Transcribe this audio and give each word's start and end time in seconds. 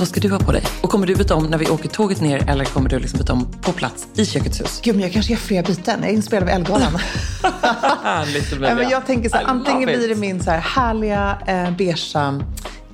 vad 0.00 0.08
ska 0.08 0.20
du 0.20 0.30
ha 0.30 0.38
på 0.38 0.52
dig? 0.52 0.62
Och 0.82 0.90
kommer 0.90 1.06
du 1.06 1.14
byta 1.14 1.34
om 1.34 1.46
när 1.46 1.58
vi 1.58 1.68
åker 1.68 1.88
tåget 1.88 2.20
ner 2.20 2.50
eller 2.50 2.64
kommer 2.64 2.90
du 2.90 2.98
liksom 2.98 3.18
byta 3.18 3.32
om 3.32 3.52
på 3.62 3.72
plats 3.72 4.06
i 4.14 4.26
Kökets 4.26 4.60
hus? 4.60 4.80
Gud, 4.84 4.94
men 4.94 5.02
jag 5.02 5.12
kanske 5.12 5.32
gör 5.32 5.40
fler 5.40 5.62
byten. 5.62 6.00
Jag 6.00 6.10
är 6.10 6.14
inspelad 6.14 6.48
av 6.48 6.54
Ellegalan. 6.54 6.92
Men 8.60 8.88
jag 8.90 9.06
tänker 9.06 9.28
så 9.28 9.36
här, 9.36 9.44
antingen 9.44 9.88
it. 9.88 9.98
blir 9.98 10.08
det 10.08 10.14
min 10.14 10.42
så 10.42 10.50
här 10.50 10.58
härliga 10.58 11.38
eh, 11.46 11.70
beiga 11.76 11.96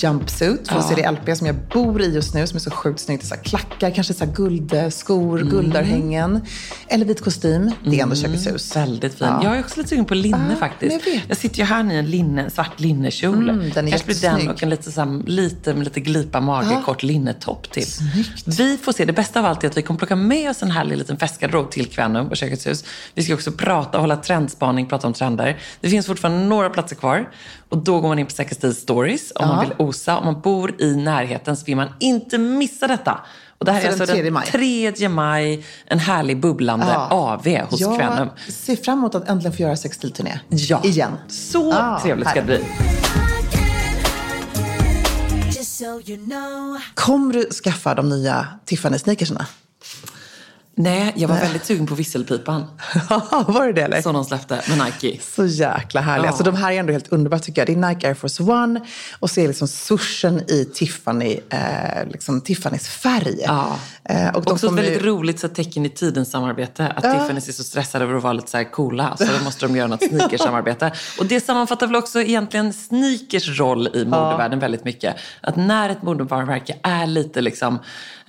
jumpsuit 0.03 0.69
från 0.69 0.83
CDLP 0.83 1.37
som 1.37 1.47
jag 1.47 1.57
bor 1.73 2.03
i 2.03 2.15
just 2.15 2.35
nu, 2.35 2.47
som 2.47 2.57
är 2.57 2.61
så 2.61 2.71
sjukt 2.71 3.01
snyggt. 3.01 3.27
Så 3.27 3.35
klackar, 3.37 3.91
kanske 3.91 4.15
så 4.15 4.27
guldskor, 4.27 5.37
Mm. 5.41 5.51
guldörhängen. 5.51 6.41
Eller 6.89 7.05
vit 7.05 7.21
kostym. 7.25 7.71
Det 7.85 7.99
är 7.99 8.03
ändå 8.03 8.15
Kökets 8.17 8.47
hus. 8.47 8.77
Väldigt 8.77 9.15
fin. 9.19 9.27
Ja. 9.31 9.41
Jag 9.45 9.57
är 9.57 9.61
också 9.61 9.77
lite 9.79 9.89
sugen 9.91 10.05
på 10.05 10.15
linne 10.15 10.47
Ja, 10.51 10.57
faktiskt. 10.57 11.07
jag 11.07 11.13
vet. 11.29 11.39
sitter 11.39 11.59
ju 11.59 11.65
här 11.65 11.93
i 11.93 11.97
en 11.97 12.11
linne, 12.11 12.51
svart 12.51 12.81
linnekjol. 12.81 13.51
Mm, 13.51 13.71
den 13.75 13.87
är 13.87 13.91
Kanske 13.91 14.07
blir 14.07 14.21
den 14.21 14.49
och 14.49 14.63
en 14.63 14.71
lite, 14.71 14.93
så 14.93 15.23
lite, 15.27 15.75
med 15.75 15.85
lite 15.85 16.01
glipa 16.01 16.41
mage, 16.41 16.69
Ja. 16.71 16.83
kort 16.85 17.03
linnetopp 17.03 17.71
till. 17.71 17.87
Snyggt. 17.93 18.43
Vi 18.61 18.77
får 18.77 18.93
se. 18.93 19.05
Det 19.05 19.13
bästa 19.13 19.41
av 19.41 19.47
allt 19.47 19.65
är 19.65 19.69
att 19.69 19.77
vi 19.77 19.83
kommer 19.83 19.99
plocka 19.99 20.17
med 20.17 20.51
oss 20.51 20.63
en 20.63 20.71
härlig 20.71 20.97
liten 20.99 21.17
festgarderob 21.17 21.71
till 21.71 21.87
Kvänum 21.87 22.27
och 22.29 22.37
Kökets 22.37 22.67
hus. 22.67 22.85
Vi 23.15 23.23
ska 23.23 23.35
också 23.35 23.53
prata, 23.53 23.99
hålla 23.99 24.17
trendspaning, 24.17 24.87
prata 24.87 25.07
om 25.07 25.13
trender. 25.13 25.59
Det 25.81 25.89
finns 25.91 26.07
fortfarande 26.07 26.45
några 26.45 26.71
platser 26.71 26.97
kvar. 26.97 27.29
Och 27.69 27.79
då 27.79 28.01
går 28.01 28.09
man 28.09 28.19
in 28.19 28.27
på 28.27 28.33
Säker 28.33 28.55
Stil 28.55 28.75
Stories 28.75 29.33
om 29.35 29.49
man 29.49 29.57
Ja. 29.57 29.63
vill 29.63 29.86
osa. 29.89 30.17
Om 30.19 30.25
man 30.25 30.41
bor 30.41 30.83
i 30.83 30.97
närheten 30.97 31.57
så 31.57 31.65
vill 31.65 31.77
man 31.77 31.89
inte 32.01 32.39
missa 32.39 32.87
detta. 32.87 33.21
Och 33.59 33.65
det 33.65 33.73
här 33.73 33.81
Så 33.81 33.87
är 33.87 33.91
den 33.91 34.01
alltså 34.01 34.15
3 34.15 34.23
den 34.23 34.33
maj. 34.33 34.47
3 34.47 35.09
maj, 35.09 35.65
en 35.87 35.99
härlig 35.99 36.41
bubblande 36.41 36.87
Ja. 36.87 37.09
AV 37.11 37.47
hos 37.71 37.81
jag 37.81 37.97
Kvänum. 37.99 38.29
ser 38.49 38.77
fram 38.77 38.99
emot 38.99 39.15
att 39.15 39.29
äntligen 39.29 39.57
få 39.57 39.63
göra 39.63 39.77
sextilturné. 39.77 40.41
Ja. 40.49 40.81
Igen. 40.85 41.13
Så 41.29 41.73
Ah, 41.73 42.01
trevligt 42.01 42.29
ska 42.29 42.41
det 42.41 42.47
bli. 42.47 42.65
Kommer 46.95 47.33
du 47.33 47.51
skaffa 47.51 47.95
de 47.95 48.09
nya 48.09 48.47
Tiffany-sneakersarna? 48.65 49.47
Nej, 50.79 51.13
jag 51.17 51.29
var 51.29 51.37
väldigt 51.37 51.65
sugen 51.65 51.87
på 51.87 51.95
visselpipan 51.95 52.65
Var 53.47 53.67
det 53.67 53.73
det 53.73 53.83
eller? 53.83 54.03
som 54.03 54.15
de 54.15 54.25
släppte 54.25 54.61
med 54.69 54.85
Nike. 54.85 55.21
Så 55.23 55.47
jäkla 55.47 56.01
härliga. 56.01 56.25
Ja. 56.25 56.29
Alltså, 56.29 56.45
de 56.45 56.55
här 56.55 56.73
är 56.73 56.79
ändå 56.81 56.93
helt 56.93 57.09
underbara 57.13 57.41
tycker 57.41 57.61
jag. 57.61 57.67
Det 57.69 57.87
är 57.87 57.95
Nike 57.95 58.09
Air 58.09 58.15
Force 58.15 58.43
One 58.43 58.81
och 59.19 59.31
så 59.31 59.41
är 59.41 59.49
liksom 59.49 59.69
swooshen 59.69 60.51
i 60.51 60.65
Tiffany, 60.75 61.39
eh, 61.51 62.07
liksom 62.11 62.43
Tiffany's 62.43 62.89
färg. 62.89 63.37
Ja. 63.47 63.77
Eh, 64.05 64.29
och 64.37 64.51
Också 64.53 64.67
ett 64.67 64.73
väldigt 64.73 65.03
ju- 65.03 65.07
roligt 65.07 65.41
så, 65.41 65.49
tecken 65.49 65.87
i 65.87 65.89
tidens 65.89 66.31
samarbete. 66.31 66.87
Att 66.97 67.03
Tiffany 67.03 67.37
är 67.37 67.53
så 67.53 67.65
stressade 67.65 68.05
över 68.05 68.15
att 68.15 68.23
vara 68.23 68.33
lite 68.33 68.51
så 68.51 68.57
här 68.57 68.65
coola. 68.71 69.17
Så 69.17 69.25
då 69.25 69.45
måste 69.45 69.67
de 69.67 69.77
göra 69.77 69.87
något 69.89 70.03
sneakers-samarbete. 70.03 70.93
Och 71.19 71.27
det 71.27 71.41
sammanfattar 71.41 71.87
väl 71.87 71.97
också 71.97 72.21
egentligen 72.21 72.73
sneakers 72.73 73.59
roll 73.61 73.89
i 73.95 74.05
modevärlden 74.05 74.59
väldigt 74.59 74.85
mycket. 74.85 75.17
Att 75.41 75.57
när 75.57 75.89
ett 75.91 76.03
modevarumärke 76.03 76.77
är 76.83 77.07
lite 77.07 77.41
liksom, 77.41 77.79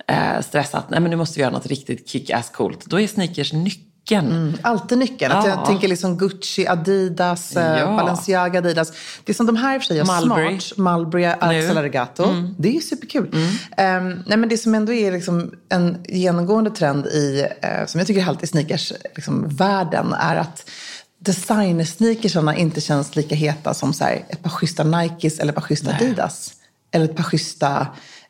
eh, 0.08 0.40
stressat, 0.42 0.90
nej 0.90 1.00
men 1.00 1.10
nu 1.10 1.16
måste 1.16 1.34
vi 1.38 1.40
göra 1.42 1.52
något 1.52 1.66
riktigt 1.66 2.08
kick-ass 2.08 2.50
coolt. 2.50 2.84
Då 2.86 3.00
är 3.00 3.06
sneakers 3.06 3.52
nyckeln. 3.52 4.58
Alltid 4.62 4.98
nyckeln. 4.98 5.32
Att 5.32 5.44
Ja. 5.46 5.50
jag 5.50 5.64
tänker 5.66 5.88
liksom 5.88 6.18
Gucci, 6.18 6.66
Adidas, 6.68 7.56
eh, 7.56 7.78
Ja. 7.78 7.86
Balenciaga, 7.96 8.58
Adidas. 8.58 8.92
Det 9.24 9.34
som 9.34 9.46
de 9.46 9.56
här 9.56 9.74
i 9.74 9.78
och 9.78 9.82
för 9.82 9.86
sig 9.86 10.04
Mulberry. 10.04 10.60
smart. 10.60 10.78
Mulberry, 10.98 11.24
Axel 11.24 11.76
Regato. 11.78 12.34
Det 12.58 12.68
är 12.68 12.72
ju 12.72 12.80
superkul. 12.80 13.30
Ehm, 13.76 14.22
nej, 14.26 14.38
men 14.38 14.48
det 14.48 14.58
som 14.58 14.74
ändå 14.74 14.92
är 14.92 15.12
liksom 15.12 15.50
en 15.68 15.98
genomgående 16.08 16.70
trend 16.70 17.06
i, 17.06 17.46
eh, 17.62 17.86
som 17.86 17.98
jag 17.98 18.06
tycker 18.06 18.20
är 18.20 18.24
halt 18.24 18.42
i 18.42 18.46
sneakers, 18.46 18.92
liksom, 19.14 19.48
världen, 19.48 20.12
är 20.12 20.36
att 20.36 20.70
designersneakersarna 21.20 22.56
inte 22.56 22.80
känns 22.80 23.16
lika 23.16 23.34
heta 23.34 23.74
som 23.74 23.92
så 23.94 24.04
här, 24.04 24.24
ett 24.28 24.42
par 24.42 24.50
schyssta 24.50 24.84
Nikes 24.84 25.38
eller 25.38 25.52
ett 25.52 25.56
par 25.56 25.62
schyssta 25.62 25.90
Adidas. 25.90 26.52
Eller 26.90 27.04
ett 27.04 27.16
par 27.16 27.22
schyssta 27.24 27.86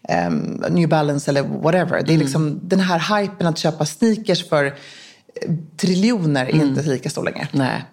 ehm, 0.08 0.64
New 0.70 0.88
Balance 0.88 1.30
eller 1.30 1.42
whatever. 1.42 2.02
Det 2.06 2.14
är 2.14 2.18
liksom 2.18 2.60
den 2.62 2.80
här 2.80 3.20
hypen 3.20 3.46
att 3.46 3.58
köpa 3.58 3.86
sneakers 3.86 4.48
för 4.48 4.74
triljoner 5.76 6.46
är 6.46 6.54
inte 6.54 6.82
lika 6.82 7.10
stor 7.10 7.24
längre. 7.24 7.48
Nej. 7.52 7.84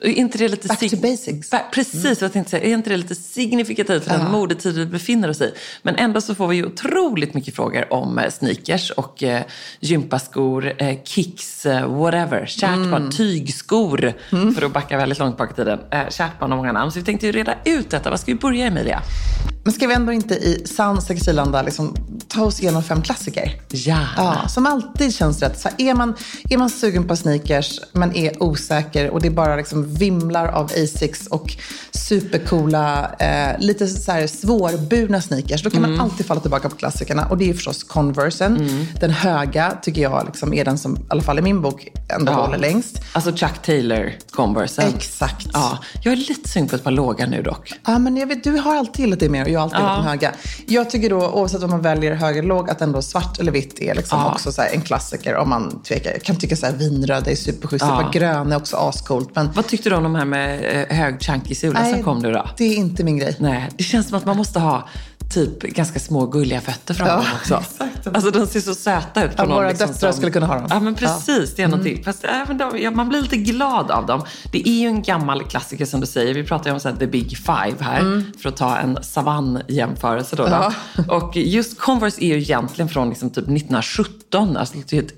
Är 0.00 0.08
inte 0.08 0.38
det 0.38 0.48
lite 0.48 0.68
Back 0.68 0.90
to 0.90 0.96
basics. 0.96 1.50
Ba- 1.50 1.58
Precis 1.72 2.04
vad 2.04 2.22
jag 2.22 2.32
tänkte 2.32 2.50
säga. 2.50 2.64
Är 2.64 2.72
inte 2.74 2.90
det 2.90 2.96
lite 2.96 3.14
signifikativt 3.14 4.04
för 4.04 4.10
den 4.18 4.30
modetid 4.30 4.74
vi 4.74 4.86
befinner 4.86 5.28
oss 5.30 5.40
i? 5.40 5.54
Men 5.82 5.96
ändå 5.96 6.20
så 6.20 6.34
får 6.34 6.48
vi 6.48 6.56
ju 6.56 6.66
otroligt 6.66 7.34
mycket 7.34 7.54
frågor 7.56 7.92
om 7.92 8.18
eh, 8.18 8.30
sneakers 8.30 8.90
och 8.90 9.22
eh, 9.22 9.42
gympaskor, 9.80 10.72
eh, 10.82 10.98
kicks, 11.04 11.66
eh, 11.66 11.86
whatever. 11.98 12.46
Kärtbarn, 12.46 13.10
tygskor. 13.10 14.12
För 14.54 14.62
att 14.66 14.72
backa 14.72 14.96
väldigt 14.96 15.18
långt 15.18 15.36
bak 15.36 15.50
i 15.50 15.54
tiden. 15.54 15.78
Eh, 15.90 16.08
kärtbarn 16.10 16.50
och 16.52 16.56
många 16.58 16.72
namn. 16.72 16.92
Så 16.92 16.98
vi 16.98 17.04
tänkte 17.04 17.26
ju 17.26 17.32
reda 17.32 17.54
ut 17.64 17.90
detta. 17.90 18.10
Vad 18.10 18.20
ska 18.20 18.32
vi 18.32 18.38
börja 18.38 18.66
Emilia? 18.66 19.02
Men 19.64 19.72
ska 19.72 19.86
vi 19.86 19.94
ändå 19.94 20.12
inte 20.12 20.34
i 20.34 20.62
sann 20.66 21.02
sextilanda 21.02 21.62
liksom 21.62 21.94
ta 22.28 22.44
oss 22.44 22.60
igenom 22.60 22.82
fem 22.82 23.02
klassiker? 23.02 23.60
Gärna. 23.70 24.08
Ja, 24.16 24.48
som 24.48 24.66
alltid 24.66 25.14
känns 25.14 25.42
rätt. 25.42 25.60
Så 25.60 25.68
här, 25.68 25.74
är, 25.90 25.94
man, 25.94 26.14
är 26.50 26.58
man 26.58 26.70
sugen 26.70 27.08
på 27.08 27.16
sneakers 27.16 27.80
men 27.92 28.16
är 28.16 28.42
osäker 28.42 29.10
och 29.10 29.22
det 29.22 29.30
bara 29.30 29.56
liksom 29.60 29.94
vimlar 29.94 30.46
av 30.46 30.64
Asics 30.84 31.26
och 31.26 31.56
supercoola, 31.92 33.10
eh, 33.18 33.58
lite 33.58 33.86
så 33.86 34.12
här 34.12 34.26
svårburna 34.26 35.20
sneakers, 35.20 35.62
då 35.62 35.70
kan 35.70 35.82
man 35.82 36.00
alltid 36.00 36.26
falla 36.26 36.40
tillbaka 36.40 36.68
på 36.68 36.76
klassikerna. 36.76 37.26
Och 37.26 37.38
det 37.38 37.50
är 37.50 37.54
förstås 37.54 37.84
Conversen. 37.84 38.86
Den 39.00 39.10
höga 39.10 39.76
tycker 39.82 40.02
jag 40.02 40.22
liksom 40.26 40.52
är 40.54 40.64
den 40.64 40.78
som, 40.78 40.96
i 40.96 41.00
alla 41.08 41.22
fall 41.22 41.38
i 41.38 41.42
min 41.42 41.62
bok, 41.62 41.88
ändå 42.08 42.32
håller 42.32 42.58
längst. 42.58 43.00
Alltså 43.12 43.32
Chuck 43.36 43.62
Taylor 43.62 44.12
Converse. 44.30 44.82
Exakt. 44.82 45.46
Ja, 45.52 45.78
jag 46.04 46.12
är 46.12 46.16
lite 46.16 46.48
sugen 46.48 46.68
på 46.68 46.76
ett 46.76 46.84
par 46.84 46.90
låga 46.90 47.26
nu 47.26 47.42
dock. 47.42 47.72
Ja, 47.86 47.98
men 47.98 48.16
jag 48.16 48.26
vet, 48.26 48.44
du 48.44 48.52
har 48.56 48.76
alltid 48.76 49.04
gillat 49.04 49.20
det 49.20 49.28
mer 49.28 49.44
och 49.44 49.50
jag 49.50 49.60
har 49.60 49.64
alltid 49.64 49.78
gillat 49.80 49.96
de 50.04 50.08
höga. 50.08 50.32
Jag 50.66 50.90
tycker 50.90 51.10
då, 51.10 51.16
oavsett 51.28 51.62
om 51.62 51.70
man 51.70 51.82
väljer 51.82 52.14
hög 52.14 52.36
eller 52.38 52.48
låg, 52.48 52.70
att 52.70 52.80
ändå 52.80 53.02
svart 53.02 53.38
eller 53.40 53.52
vitt 53.52 53.78
är 53.80 53.94
liksom 53.94 54.26
också 54.26 54.52
så 54.52 54.62
här 54.62 54.68
en 54.74 54.80
klassiker 54.82 55.36
om 55.36 55.48
man 55.48 55.82
tvekar. 55.82 56.10
Jag 56.10 56.22
kan 56.22 56.36
tycka 56.36 56.56
så 56.56 56.66
här 56.66 56.72
vinröda 56.72 57.30
är 57.30 57.34
superschysst, 57.36 57.84
Ja. 57.88 58.10
gröna 58.12 58.54
är 58.54 58.58
också 58.58 58.76
ascoolt. 58.76 59.30
Men 59.34 59.49
Vad 59.54 59.66
tyckte 59.66 59.90
du 59.90 59.96
om 59.96 60.02
de 60.02 60.14
här 60.14 60.24
med 60.24 60.64
eh, 60.90 60.96
hög 60.96 61.22
chunky 61.22 61.54
sula 61.54 61.84
som 61.90 62.02
kom 62.02 62.18
nu 62.18 62.32
då? 62.32 62.46
det 62.56 62.64
är 62.64 62.74
inte 62.76 63.04
min 63.04 63.18
grej. 63.18 63.36
Nej, 63.38 63.68
det 63.76 63.84
känns 63.84 64.08
som 64.08 64.18
att 64.18 64.24
man 64.26 64.36
måste 64.36 64.60
ha 64.60 64.88
typ 65.34 65.62
ganska 65.62 66.00
små 66.00 66.26
gulliga 66.26 66.60
fötter 66.60 66.94
fram 66.94 67.08
Ja, 67.08 67.22
också. 67.40 67.54
exakt. 67.54 68.06
Alltså 68.06 68.30
de 68.30 68.46
ser 68.46 68.60
så 68.60 68.74
söta 68.74 69.24
ut. 69.24 69.36
på 69.36 69.42
Ja, 69.42 69.46
någon 69.46 69.56
våra 69.56 69.68
liksom 69.68 69.86
döttrar 69.88 70.12
skulle 70.12 70.30
kunna 70.32 70.46
ha 70.46 70.54
dem. 70.54 70.66
Ja 70.70 70.80
men 70.80 70.94
precis, 70.94 71.54
det 71.54 71.62
är 71.62 71.66
Mm. 71.66 71.78
någonting. 71.78 72.04
Fast 72.04 72.24
även 72.24 72.58
de, 72.58 72.78
ja, 72.78 72.90
man 72.90 73.08
blir 73.08 73.20
lite 73.22 73.36
glad 73.36 73.90
av 73.90 74.06
dem. 74.06 74.22
Det 74.52 74.68
är 74.68 74.72
ju 74.80 74.86
en 74.86 75.02
gammal 75.02 75.42
klassiker 75.44 75.86
som 75.86 76.00
du 76.00 76.06
säger. 76.06 76.34
Vi 76.34 76.44
pratar 76.44 76.70
ju 76.70 76.74
om 76.74 76.80
så 76.80 76.88
här, 76.88 76.96
the 76.96 77.06
big 77.06 77.36
five 77.36 77.76
här. 77.80 78.24
För 78.42 78.48
att 78.48 78.56
ta 78.56 78.76
en 78.76 78.98
savann-jämförelse 79.02 80.36
då. 80.36 80.42
då. 80.46 80.54
Mm. 80.54 80.72
Ja. 81.08 81.16
Och 81.16 81.36
just 81.36 81.78
Converse 81.80 82.24
är 82.24 82.26
ju 82.28 82.38
egentligen 82.38 82.88
från 82.88 83.08
liksom 83.08 83.30
typ 83.30 83.46
1917. 84.30 84.56
Alltså 84.56 84.74
det 84.76 84.92
är 84.92 84.96
helt 84.96 85.14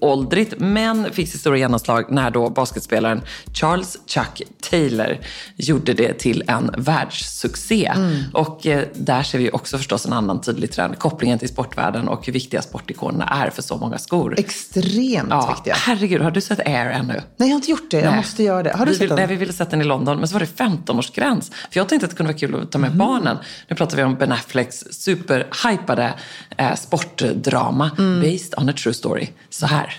uråldrigt. 0.00 0.54
Men 0.58 1.12
fick 1.12 1.28
sitt 1.28 1.40
stora 1.40 1.58
genomslag 1.58 2.04
när 2.12 2.30
då 2.30 2.50
basketspelaren 2.50 3.20
Charles 3.54 3.96
Chuck 4.06 4.42
Taylor 4.70 5.18
gjorde 5.56 5.92
det 5.92 6.12
till 6.18 6.42
en 6.48 6.70
världssuccé. 6.78 7.92
Mm. 7.96 8.22
Och 8.34 8.66
eh, 8.66 8.84
där 8.94 9.22
ser 9.22 9.38
vi 9.38 9.50
också 9.52 9.78
förstås 9.78 10.06
en 10.06 10.12
annan 10.12 10.40
tydlig 10.40 10.72
trend. 10.72 10.98
Kopplingen 10.98 11.38
till 11.38 11.48
sportvärlden 11.48 12.08
och 12.08 12.26
hur 12.26 12.32
viktiga 12.32 12.62
sportikonerna 12.62 13.24
är 13.24 13.50
för 13.50 13.62
så 13.62 13.76
många 13.76 13.98
skor. 13.98 14.34
Extremt 14.38 15.26
Ja, 15.30 15.54
viktiga. 15.56 15.74
herregud, 15.74 16.22
har 16.22 16.30
du 16.30 16.40
sett 16.40 16.58
Air 16.66 16.90
ännu? 16.90 17.12
Nej, 17.12 17.22
jag 17.36 17.46
har 17.46 17.54
inte 17.54 17.70
gjort 17.70 17.90
det. 17.90 17.96
Jag 18.00 18.06
Nej. 18.06 18.16
måste 18.16 18.42
göra 18.42 18.62
det. 18.62 18.76
Har 18.76 18.86
du 18.86 18.92
vi 18.92 18.98
sett 18.98 19.08
den? 19.08 19.16
Nej, 19.16 19.26
vi 19.26 19.36
ville 19.36 19.52
sätta 19.52 19.70
den 19.70 19.80
i 19.80 19.84
London, 19.84 20.18
men 20.18 20.28
så 20.28 20.32
var 20.32 20.40
det 20.40 20.46
15-årsgräns. 20.64 21.50
För 21.70 21.80
jag 21.80 21.88
tänkte 21.88 22.04
att 22.06 22.10
det 22.10 22.16
kunde 22.16 22.32
vara 22.32 22.38
kul 22.38 22.54
att 22.62 22.72
ta 22.72 22.78
Mm. 22.78 22.88
med 22.90 22.98
barnen. 22.98 23.36
Nu 23.68 23.76
pratar 23.76 23.96
vi 23.96 24.02
om 24.02 24.14
Ben 24.14 24.32
Afflecks 24.32 24.84
superhypade 24.90 26.14
eh, 26.56 26.74
sportdrama 26.74 27.90
Mm. 27.98 28.20
Based 28.46 28.54
on 28.58 28.68
a 28.68 28.72
true 28.72 28.92
story. 28.92 29.28
Så 29.48 29.66
här. 29.66 29.96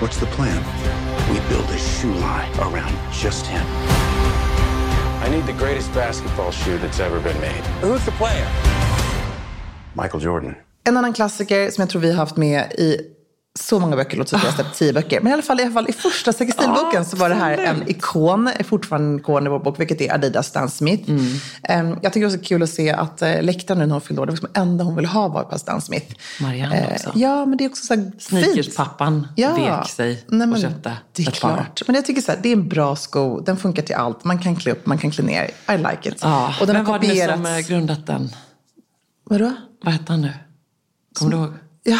What's 0.00 0.20
the 0.20 0.26
plan? 0.26 0.62
We 1.30 1.40
build 1.48 1.70
a 1.70 1.78
shoe 1.78 2.14
line 2.14 2.52
around 2.58 2.96
just 3.22 3.46
him. 3.46 3.66
I 5.26 5.30
need 5.30 5.46
the 5.46 5.64
greatest 5.64 5.94
basketball 5.94 6.52
shoe 6.52 6.78
that's 6.78 7.00
ever 7.00 7.20
been 7.20 7.40
made. 7.40 7.64
Who's 7.82 8.04
the 8.04 8.12
player? 8.12 8.46
Michael 9.94 10.20
Jordan. 10.20 10.54
En 10.84 10.96
annan 10.96 11.12
klassiker 11.12 11.70
som 11.70 11.82
jag 11.82 11.90
tror 11.90 12.00
vi 12.00 12.10
har 12.10 12.16
haft 12.16 12.36
med 12.36 12.72
i 12.72 12.96
så 13.60 13.78
många 13.80 13.96
böcker, 13.96 14.16
låt 14.16 14.28
säga 14.28 14.38
att 14.38 14.44
jag 14.44 14.50
har 14.52 14.56
släppt 14.56 14.78
tio 14.78 14.92
böcker. 14.92 15.20
Men 15.20 15.30
i 15.30 15.32
alla 15.32 15.42
fall, 15.42 15.60
i, 15.60 15.62
alla 15.62 15.72
fall, 15.72 15.88
i 15.88 15.92
första 15.92 16.32
textilboken 16.32 17.04
så 17.04 17.16
var 17.16 17.28
det 17.28 17.34
här 17.34 17.58
en 17.58 17.88
ikon, 17.90 18.50
fortfarande 18.64 19.08
en 19.08 19.18
ikon 19.18 19.46
i 19.46 19.50
vår 19.50 19.58
bok, 19.58 19.80
vilket 19.80 20.00
är 20.00 20.14
Adidas 20.14 20.46
Stan 20.46 20.70
Smith. 20.70 21.10
Em, 21.62 21.96
jag 22.02 22.12
tycker 22.12 22.28
det 22.28 22.34
är 22.34 22.44
kul 22.44 22.62
att 22.62 22.70
se 22.70 22.90
att 22.90 23.22
uh, 23.22 23.42
läktaren 23.42 23.78
nu 23.78 23.86
när 23.86 23.92
hon 23.92 24.00
fyllde 24.00 24.22
år, 24.22 24.26
det 24.26 24.30
var 24.32 24.36
liksom 24.36 24.62
enda 24.62 24.84
hon 24.84 24.96
ville 24.96 25.08
ha 25.08 25.28
var 25.28 25.42
ett 25.42 25.50
par 25.50 25.58
Stan 25.58 25.80
Smith. 25.80 26.14
Marianne 26.40 26.90
också. 26.94 27.12
Ja, 27.14 27.46
men 27.46 27.58
det 27.58 27.64
är 27.64 27.68
också 27.68 27.86
så 27.86 27.94
här. 27.94 28.12
Sneakerspappan 28.18 29.28
vek 29.36 29.88
sig 29.88 30.24
Nej, 30.28 30.38
men 30.46 30.52
och 30.52 30.58
köpte 30.60 30.96
Det 31.12 31.22
är 31.22 31.28
ett 31.28 31.40
par. 31.40 31.54
klart. 31.54 31.82
Men 31.86 31.94
jag 31.96 32.04
tycker 32.04 32.22
så 32.22 32.32
här, 32.32 32.38
det 32.42 32.48
är 32.48 32.52
en 32.52 32.68
bra 32.68 32.96
sko, 32.96 33.40
den 33.40 33.56
funkar 33.56 33.82
till 33.82 33.94
allt. 33.94 34.24
Man 34.24 34.38
kan 34.38 34.56
klä 34.56 34.72
upp, 34.72 34.86
man 34.86 34.98
kan 34.98 35.10
klä 35.10 35.24
ner. 35.24 35.44
I 35.44 35.76
like 35.76 36.08
it. 36.08 36.18
Ja, 36.22 36.54
och 36.60 36.66
den 36.66 36.76
vem 36.76 36.86
har 36.86 36.92
var 36.92 36.98
det 36.98 37.06
som 37.06 37.16
kopierats. 37.42 37.70
eh, 37.70 37.74
grundat 37.76 38.06
den? 38.06 38.30
Vadå? 39.24 39.52
Vad 39.84 39.92
hette 39.94 40.12
han 40.12 40.20
nu? 40.22 40.32
Kommer 41.18 41.30
du 41.32 41.36
ihåg? 41.38 41.52
Ja. 41.82 41.98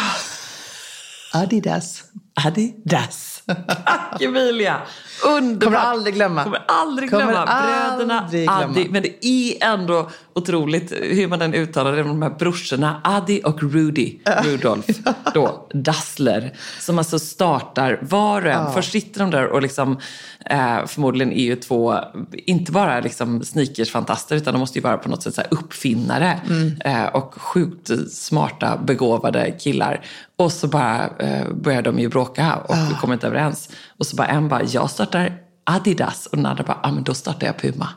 Adidas. 1.35 2.03
Adidas. 2.45 3.43
Tack 3.85 4.21
Emilia! 4.21 4.81
Underbart. 5.25 5.63
Kommer 5.63 5.77
aldrig 5.77 6.15
glömma. 6.15 6.43
Kommer 6.43 6.63
aldrig 6.67 7.09
Kommer 7.09 7.25
glömma. 7.25 7.45
Bröderna 7.45 8.19
aldrig 8.19 8.47
glömma. 8.47 8.63
Adi. 8.63 8.89
Men 8.89 9.01
det 9.01 9.25
är 9.25 9.73
ändå 9.73 10.09
otroligt 10.35 10.91
hur 10.91 11.27
man 11.27 11.41
än 11.41 11.53
uttalar 11.53 11.91
det. 11.91 12.03
De 12.03 12.21
här 12.21 12.29
brorsorna 12.29 13.01
Adi 13.03 13.41
och 13.43 13.63
Rudy. 13.63 14.19
Rudolf. 14.43 14.85
Då, 15.33 15.67
Dassler. 15.73 16.53
Som 16.79 16.97
alltså 16.97 17.19
startar 17.19 17.99
var 18.01 18.45
och 18.45 18.51
en. 18.51 18.73
Först 18.73 18.91
sitter 18.91 19.19
de 19.19 19.31
där 19.31 19.47
och 19.47 19.61
liksom 19.61 19.99
eh, 20.45 20.85
förmodligen 20.85 21.33
är 21.33 21.43
ju 21.43 21.55
två, 21.55 21.99
inte 22.33 22.71
bara 22.71 22.99
liksom 22.99 23.43
sneakersfantaster 23.43 24.35
utan 24.35 24.53
de 24.53 24.59
måste 24.59 24.79
ju 24.79 24.83
vara 24.83 24.97
på 24.97 25.09
något 25.09 25.23
sätt 25.23 25.35
så 25.35 25.41
uppfinnare. 25.51 26.39
Mm. 26.49 26.81
Eh, 26.85 27.05
och 27.05 27.33
sjukt 27.41 27.91
smarta, 28.11 28.77
begåvade 28.77 29.51
killar. 29.51 30.05
Och 30.35 30.51
så 30.51 30.67
bara 30.67 31.09
eh, 31.19 31.53
börjar 31.53 31.81
de 31.81 31.99
ju 31.99 32.09
bråka 32.09 32.55
och 32.55 32.99
kommer 32.99 33.13
inte 33.13 33.27
överens. 33.27 33.69
Och 33.97 34.05
så 34.05 34.15
bara 34.15 34.27
en 34.27 34.49
bara, 34.49 34.63
jag 34.63 34.89
startar 34.89 35.37
Adidas. 35.63 36.25
Och 36.25 36.37
den 36.37 36.45
andra 36.45 36.63
bara, 36.63 36.79
ja 36.83 36.89
ah, 36.89 36.91
men 36.91 37.03
då 37.03 37.13
startar 37.13 37.47
jag 37.47 37.57
Puma. 37.57 37.89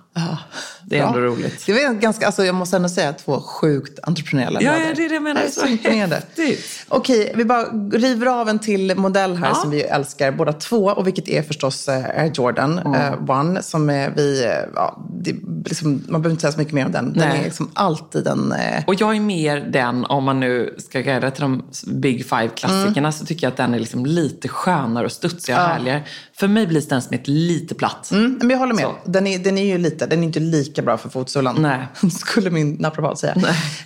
Det 0.82 0.98
är 0.98 1.06
ändå 1.06 1.18
Ja. 1.18 1.24
roligt. 1.24 1.66
Det 1.66 1.82
är 1.82 1.92
ganska, 1.94 2.26
alltså 2.26 2.44
jag 2.44 2.54
måste 2.54 2.76
ändå 2.76 2.88
säga 2.88 3.12
två 3.12 3.40
sjukt 3.40 3.98
entreprenöriella 4.02 4.62
Ja, 4.62 4.72
ja, 4.72 4.94
det 4.96 5.04
är 5.04 5.08
det 5.08 5.14
jag 5.14 5.22
menar. 5.22 5.40
är 5.42 5.48
Så 5.48 5.66
häftigt. 5.66 6.64
Okej, 6.88 7.32
vi 7.36 7.44
bara 7.44 7.62
river 7.92 8.26
av 8.26 8.48
en 8.48 8.58
till 8.58 8.96
modell 8.96 9.36
här 9.36 9.48
Ja. 9.48 9.54
som 9.54 9.70
vi 9.70 9.82
älskar 9.82 10.32
båda 10.32 10.52
två. 10.52 10.84
Och 10.84 11.06
vilket 11.06 11.28
är 11.28 11.42
förstås 11.42 11.88
eh, 11.88 12.04
Air 12.04 12.30
Jordan 12.34 12.78
Mm. 12.78 12.94
eh, 12.94 13.30
One. 13.40 13.62
Som 13.62 13.86
vi, 14.16 14.44
eh, 14.44 14.50
ja, 14.74 15.06
det, 15.20 15.34
liksom, 15.64 15.92
man 16.08 16.22
behöver 16.22 16.30
inte 16.30 16.40
säga 16.40 16.52
så 16.52 16.58
mycket 16.58 16.74
mer 16.74 16.86
om 16.86 16.92
den. 16.92 17.12
Den 17.12 17.28
Nej. 17.28 17.40
är 17.40 17.44
liksom 17.44 17.70
alltid 17.74 18.26
en... 18.26 18.52
Eh, 18.52 18.84
Och 18.86 18.94
jag 19.00 19.16
är 19.16 19.20
mer 19.20 19.60
den, 19.60 20.04
om 20.04 20.24
man 20.24 20.40
nu 20.40 20.74
ska 20.78 21.00
guida 21.00 21.30
till 21.30 21.42
de 21.42 21.62
Big 21.86 22.24
Five-klassikerna, 22.26 23.12
så 23.12 23.26
tycker 23.26 23.46
jag 23.46 23.50
att 23.50 23.56
den 23.56 23.74
är 23.74 23.78
liksom 23.78 24.06
lite 24.06 24.48
skönare 24.48 25.04
och 25.06 25.12
studsigare 25.12 25.62
och 25.64 25.68
härligare. 25.70 26.02
För 26.38 26.48
mig 26.48 26.66
blir 26.66 26.80
Stan 26.80 27.02
Smith 27.02 27.30
lite 27.30 27.74
platt. 27.74 28.10
Mm, 28.12 28.38
men 28.40 28.50
jag 28.50 28.58
håller 28.58 28.74
med. 28.74 28.84
Så. 28.84 28.94
Den 29.10 29.26
är, 29.26 29.38
den 29.38 29.58
är 29.58 29.64
ju 29.66 29.78
lite, 29.78 30.05
den 30.06 30.18
är 30.18 30.22
inte 30.26 30.40
lika 30.40 30.82
bra 30.82 30.96
för 30.96 31.08
fotsolen. 31.08 31.56
Nej. 31.58 31.88
Skulle 32.10 32.50
min 32.50 32.72
naprapat 32.72 33.18
säga. 33.18 33.34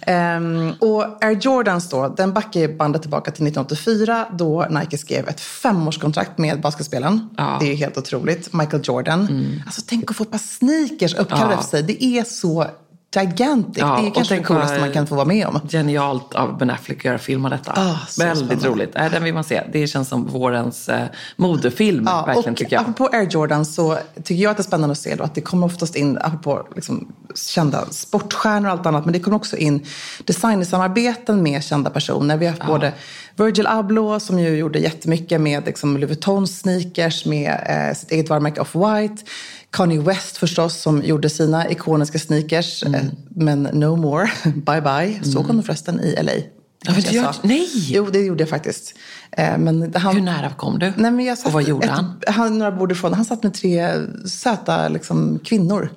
Ehm, 0.02 0.72
och 0.78 1.24
Air 1.24 1.38
Jordans 1.40 1.88
då, 1.88 2.08
den 2.16 2.32
backar 2.32 2.60
ju 2.60 2.76
bandet 2.76 3.02
tillbaka 3.02 3.30
till 3.30 3.46
1984 3.46 4.26
då 4.32 4.66
Nike 4.70 4.98
skrev 4.98 5.28
ett 5.28 5.40
femårskontrakt 5.40 6.38
med 6.38 6.60
basketspelaren. 6.60 7.28
Ja. 7.36 7.46
Mm. 7.48 7.58
Det 7.58 7.64
är 7.64 7.70
ju 7.70 7.74
helt 7.76 7.98
otroligt. 7.98 8.52
Michael 8.52 8.82
Jordan. 8.86 9.28
Alltså 9.66 9.82
tänk 9.86 10.10
att 10.10 10.16
få 10.16 10.22
ett 10.24 10.30
par 10.30 10.38
sneakers 10.38 11.14
uppkallade 11.14 11.52
Ja. 11.54 11.60
efter 11.60 11.70
sig. 11.78 11.82
Det 11.82 12.04
är 12.04 12.24
så 12.24 12.66
gigantic. 13.14 13.78
Ja, 13.78 13.98
det 14.02 14.06
är 14.08 14.10
kanske 14.14 14.34
det 14.36 14.42
coolaste 14.42 14.80
man 14.80 14.92
kan 14.92 15.06
få 15.06 15.14
vara 15.14 15.24
med 15.26 15.46
om. 15.46 15.60
Genialt 15.68 16.34
av 16.34 16.58
Ben 16.58 16.70
Affleck 16.70 16.98
att 16.98 17.04
göra 17.04 17.18
film 17.18 17.44
av 17.44 17.50
detta. 17.50 17.72
Ah, 17.76 17.96
Väldigt 18.18 18.44
spännande. 18.46 18.68
roligt. 18.68 18.96
Äh, 18.96 19.10
den 19.10 19.24
vill 19.24 19.34
man 19.34 19.44
se. 19.44 19.62
Det 19.72 19.86
känns 19.86 20.08
som 20.08 20.26
vårens 20.26 20.88
eh, 20.88 21.02
modefilm, 21.36 22.04
Ja, 22.06 22.24
verkligen 22.26 22.52
och 22.52 22.58
tycker 22.58 22.76
jag. 22.76 22.80
apropå 22.82 23.08
Air 23.12 23.26
Jordan 23.30 23.64
så 23.64 23.98
tycker 24.24 24.42
jag 24.42 24.50
att 24.50 24.56
det 24.56 24.60
är 24.60 24.64
spännande 24.64 24.92
att 24.92 24.98
se 24.98 25.14
då 25.14 25.24
att 25.24 25.34
det 25.34 25.40
kommer 25.40 25.66
oftast 25.66 25.96
in, 25.96 26.18
apropå 26.22 26.66
liksom 26.74 27.12
kända 27.34 27.84
sportstjärnor 27.90 28.66
och 28.66 28.72
allt 28.72 28.86
annat, 28.86 29.04
men 29.04 29.12
det 29.12 29.20
kommer 29.20 29.36
också 29.36 29.56
in 29.56 29.86
designersamarbeten 30.24 31.42
med 31.42 31.64
kända 31.64 31.90
personer. 31.90 32.36
Vi 32.36 32.46
har 32.46 32.52
haft 32.52 32.66
både 32.66 32.92
Virgil 33.36 33.66
Abloh 33.66 34.18
som 34.18 34.38
ju 34.38 34.56
gjorde 34.56 34.78
jättemycket 34.78 35.40
med 35.40 35.66
liksom 35.66 35.96
Louis 35.96 36.08
Vuitton 36.08 36.46
sneakers, 36.48 37.24
med 37.26 37.88
eh, 37.90 37.96
sitt 37.96 38.10
eget 38.10 38.28
varumärke 38.30 38.60
Off-White. 38.60 39.18
Kanye 39.70 40.00
West 40.00 40.36
förstås 40.36 40.80
som 40.82 41.02
gjorde 41.02 41.30
sina 41.30 41.70
ikoniska 41.70 42.18
sneakers, 42.18 42.82
Mm. 42.82 42.94
eh, 42.94 43.06
men 43.30 43.62
no 43.62 43.96
more, 43.96 44.30
bye 44.44 44.80
bye. 44.80 45.20
Såg 45.24 45.46
honom 45.46 45.62
förresten 45.62 46.00
i 46.00 46.22
LA. 46.22 46.32
Ja, 46.84 46.92
men 46.92 47.14
Jag 47.14 47.34
nej! 47.42 47.68
Jo, 47.74 48.08
det 48.12 48.18
gjorde 48.20 48.42
jag 48.42 48.48
faktiskt. 48.48 48.94
Eh, 49.32 49.58
men 49.58 49.94
han, 49.94 50.14
Hur 50.16 50.22
nära 50.22 50.50
kom 50.50 50.78
du? 50.78 50.92
Nej, 50.96 51.10
men 51.10 51.24
jag 51.24 51.38
satt 51.38 51.46
och 51.46 51.52
vad 51.52 51.62
gjorde 51.62 51.86
ett, 51.86 51.90
han? 51.92 52.20
han? 52.26 52.58
Några 52.58 52.72
bord 52.72 52.92
ifrån. 52.92 53.14
Han 53.14 53.24
satt 53.24 53.42
med 53.42 53.54
tre 53.54 53.90
söta 54.26 54.88
liksom, 54.88 55.38
kvinnor. 55.44 55.90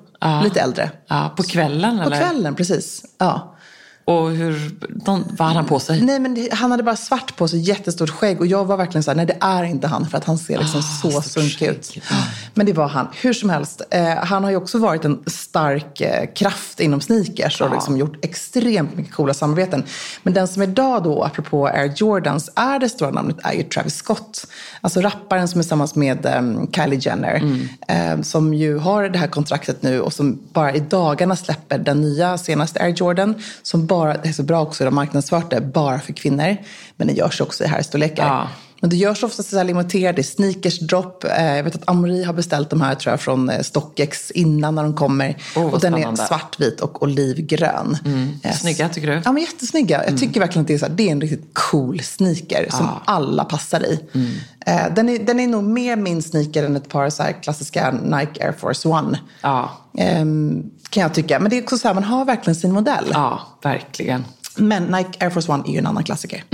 Lite 0.44 0.60
äldre. 0.60 0.90
Ja, 1.08 1.34
på 1.36 1.42
kvällen 1.42 1.96
På 1.98 2.02
eller? 2.04 2.16
kvällen, 2.16 2.54
precis. 2.54 3.04
Ja. 3.18 3.53
Och 4.04 4.30
hur, 4.30 4.70
de, 5.04 5.24
vad 5.38 5.48
hade 5.48 5.58
han 5.58 5.68
på 5.68 5.80
sig? 5.80 6.02
Nej, 6.02 6.20
men 6.20 6.34
det, 6.34 6.52
han 6.52 6.70
hade 6.70 6.82
bara 6.82 6.96
svart 6.96 7.36
på 7.36 7.48
sig, 7.48 7.60
jättestort 7.60 8.10
skägg. 8.10 8.40
Och 8.40 8.46
jag 8.46 8.64
var 8.64 8.76
verkligen 8.76 9.02
så 9.02 9.10
här, 9.10 9.16
nej 9.16 9.26
det 9.26 9.36
är 9.40 9.64
inte 9.64 9.86
han. 9.86 10.08
För 10.08 10.18
att 10.18 10.24
han 10.24 10.38
ser 10.38 10.58
liksom 10.58 10.82
så 10.82 11.10
stort 11.10 11.24
sunkig 11.24 11.66
ut. 11.66 11.98
Men 12.54 12.66
det 12.66 12.72
var 12.72 12.88
han. 12.88 13.08
Hur 13.12 13.32
som 13.32 13.50
helst. 13.50 13.82
Eh, 13.90 14.16
han 14.16 14.44
har 14.44 14.50
ju 14.50 14.56
också 14.56 14.78
varit 14.78 15.04
en 15.04 15.22
stark 15.26 16.00
eh, 16.00 16.26
kraft 16.34 16.80
inom 16.80 17.00
sneakers. 17.00 17.60
Och 17.60 17.70
liksom 17.70 17.96
gjort 17.96 18.24
extremt 18.24 18.96
mycket 18.96 19.14
coola 19.14 19.34
samarbeten. 19.34 19.84
Men 20.22 20.34
den 20.34 20.48
som 20.48 20.62
idag 20.62 21.02
då, 21.02 21.22
apropå 21.22 21.66
Air 21.66 21.92
Jordans, 21.96 22.50
är 22.56 22.78
det 22.78 22.88
stora 22.88 23.10
namnet 23.10 23.36
är 23.42 23.52
ju 23.52 23.62
Travis 23.62 23.94
Scott. 23.94 24.46
Alltså 24.80 25.00
rapparen 25.00 25.48
som 25.48 25.58
är 25.58 25.62
tillsammans 25.62 25.94
med 25.94 26.26
eh, 26.26 26.42
Kylie 26.72 27.00
Jenner. 27.02 27.42
Eh, 27.88 28.20
som 28.22 28.54
ju 28.54 28.78
har 28.78 29.08
det 29.08 29.18
här 29.18 29.28
kontraktet 29.28 29.82
nu 29.82 30.00
och 30.00 30.12
som 30.12 30.40
bara 30.52 30.74
i 30.74 30.80
dagarna 30.80 31.36
släpper 31.36 31.78
den 31.78 32.00
nya 32.00 32.38
senaste 32.38 32.80
Air 32.80 32.94
Jordan. 32.96 33.34
Som 33.62 33.86
bara, 33.98 34.16
det 34.16 34.28
är 34.28 34.32
så 34.32 34.42
bra 34.42 34.62
också, 34.62 34.84
de 34.84 34.96
har 34.96 35.04
marknadsfört 35.04 35.50
det 35.50 35.60
bara 35.60 36.00
för 36.00 36.12
kvinnor. 36.12 36.56
Men 36.96 37.06
det 37.06 37.12
görs 37.12 37.40
också 37.40 37.64
i 37.64 37.66
herrstorlekar. 37.66 38.26
Ja. 38.26 38.48
Men 38.84 38.90
det 38.90 38.96
görs 38.96 39.22
ofta 39.24 39.42
så 39.42 39.56
här 39.56 39.64
limiterade 39.64 40.22
sneakers 40.22 40.78
drop. 40.80 41.24
Eh, 41.24 41.56
Jag 41.56 41.64
vet 41.64 41.74
att 41.74 41.88
Amori 41.88 42.24
har 42.24 42.32
beställt 42.32 42.70
de 42.70 42.80
här 42.80 42.94
tror 42.94 43.12
jag 43.12 43.20
från 43.20 43.50
eh, 43.50 43.60
StockX 43.60 44.30
innan 44.30 44.74
när 44.74 44.82
de 44.82 44.96
kommer. 44.96 45.36
Vad 45.56 45.64
och 45.74 45.80
den 45.80 45.94
är 45.94 45.98
spännande. 45.98 46.26
svartvit 46.26 46.80
och 46.80 47.02
olivgrön. 47.02 47.96
Eh, 48.42 48.52
Snygga, 48.52 48.88
tycker 48.88 49.08
du? 49.08 49.22
Ja, 49.24 49.32
men 49.32 49.42
jättesnygga. 49.42 50.04
Jag 50.08 50.18
tycker 50.18 50.40
verkligen 50.40 50.60
att 50.62 50.68
det 50.68 50.74
är, 50.74 50.78
så 50.78 50.86
här, 50.86 50.92
det 50.92 51.08
är 51.08 51.12
en 51.12 51.20
riktigt 51.20 51.50
cool 51.52 52.00
sneaker 52.02 52.66
som 52.70 52.88
alla 53.04 53.44
passar 53.44 53.80
i. 53.86 54.00
Eh, 54.66 54.94
Den, 54.94 55.08
är, 55.08 55.18
den 55.18 55.40
är 55.40 55.46
nog 55.46 55.64
mer 55.64 55.96
min 55.96 56.22
sneaker 56.22 56.64
än 56.64 56.76
ett 56.76 56.88
par 56.88 57.10
så 57.10 57.22
klassiska 57.42 57.90
Nike 57.90 58.44
Air 58.46 58.52
Force 58.52 58.88
One. 58.88 59.18
Ja, 59.42 59.70
Ehm, 59.98 60.70
kan 60.90 61.02
jag 61.02 61.14
tycka. 61.14 61.40
Men 61.40 61.50
det 61.50 61.58
är 61.58 61.62
också 61.62 61.78
så 61.78 61.88
här, 61.88 61.94
man 61.94 62.04
har 62.04 62.24
verkligen 62.24 62.54
sin 62.54 62.72
modell. 62.72 63.04
ja, 63.12 63.40
verkligen. 63.62 64.24
Men 64.56 64.82
Nike 64.84 65.24
Air 65.24 65.30
Force 65.30 65.52
One 65.52 65.64
är 65.66 65.72
ju 65.72 65.78
en 65.78 65.86
annan 65.86 66.04
klassiker. 66.04 66.44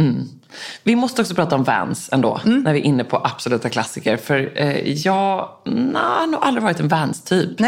Vi 0.83 0.97
måste 0.97 1.23
också 1.23 1.35
prata 1.35 1.55
om 1.57 1.65
Vans 1.65 2.09
ändå, 2.13 2.41
Mm. 2.45 2.63
när 2.63 2.73
vi 2.73 2.81
är 2.81 2.85
inne 2.85 3.05
på 3.05 3.17
absoluta 3.25 3.69
klassiker. 3.69 4.17
För 4.17 4.53
eh, 4.55 4.93
jag 4.93 5.49
nej, 5.65 6.03
har 6.03 6.27
nog 6.27 6.41
aldrig 6.43 6.63
varit 6.63 6.81
en 6.81 6.89
Vans-typ. 6.89 7.61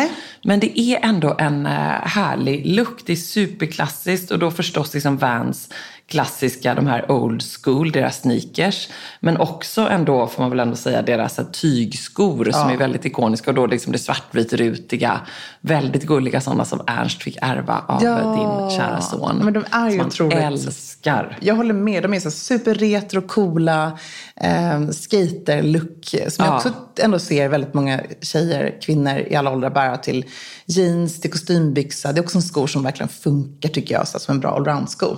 Men 0.44 0.60
det 0.60 0.80
är 0.80 0.98
ändå 1.02 1.36
en 1.38 1.66
eh, 1.66 1.72
härlig 2.02 2.66
look. 2.76 3.02
Det 3.06 3.12
är 3.12 3.16
superklassiskt 3.16 4.30
och 4.30 4.38
då 4.38 4.50
förstås 4.50 4.94
liksom 4.94 5.16
Vans 5.16 5.68
klassiska, 6.08 6.74
de 6.74 6.86
här 6.86 7.10
old 7.10 7.42
school, 7.62 7.92
deras 7.92 8.20
sneakers. 8.20 8.88
Men 9.20 9.36
också 9.36 9.80
ändå, 9.80 10.26
får 10.26 10.42
man 10.42 10.50
väl 10.50 10.60
ändå 10.60 10.76
säga, 10.76 11.02
deras 11.02 11.40
tygskor 11.52 12.50
som 12.52 12.70
är 12.70 12.76
väldigt 12.76 13.04
ikoniska. 13.04 13.50
Och 13.50 13.54
då 13.54 13.66
liksom 13.66 13.92
det 13.92 13.98
svartvit-rutiga, 13.98 15.20
väldigt 15.60 16.02
gulliga 16.02 16.40
sådana 16.40 16.64
som 16.64 16.80
Ernst 16.86 17.22
fick 17.22 17.38
ärva 17.42 17.84
av 17.88 18.02
Ja. 18.04 18.16
din 18.16 18.78
kära 18.78 19.00
son. 19.00 19.40
Men 19.44 19.52
de 19.54 19.64
är 19.70 19.90
ju 19.90 19.98
som 19.98 20.06
otroligt- 20.06 20.38
älskar. 20.38 21.38
Jag 21.40 21.54
håller 21.54 21.74
med. 21.74 22.02
De 22.02 22.14
är 22.14 22.20
så 22.20 22.30
superretro, 22.30 23.22
coola, 23.22 23.98
eh, 24.36 24.88
skater-look. 24.90 26.04
Som 26.28 26.44
jag 26.44 26.52
Ja. 26.52 26.56
också 26.56 26.72
ändå 26.98 27.18
ser 27.18 27.48
väldigt 27.48 27.74
många 27.74 28.00
tjejer, 28.20 28.78
kvinnor 28.82 29.18
i 29.18 29.34
alla 29.36 29.50
åldrar 29.50 29.70
bära 29.70 29.96
till 29.96 30.24
jeans, 30.66 31.20
till 31.20 31.30
kostymbyxa. 31.30 32.12
Det 32.12 32.20
är 32.20 32.22
också 32.24 32.38
en 32.38 32.42
skor 32.42 32.66
som 32.66 32.82
verkligen 32.82 33.08
funkar 33.08 33.68
tycker 33.68 33.94
jag, 33.94 34.08
så 34.08 34.18
som 34.18 34.34
en 34.34 34.40
bra 34.40 34.50
allround-sko. 34.56 35.16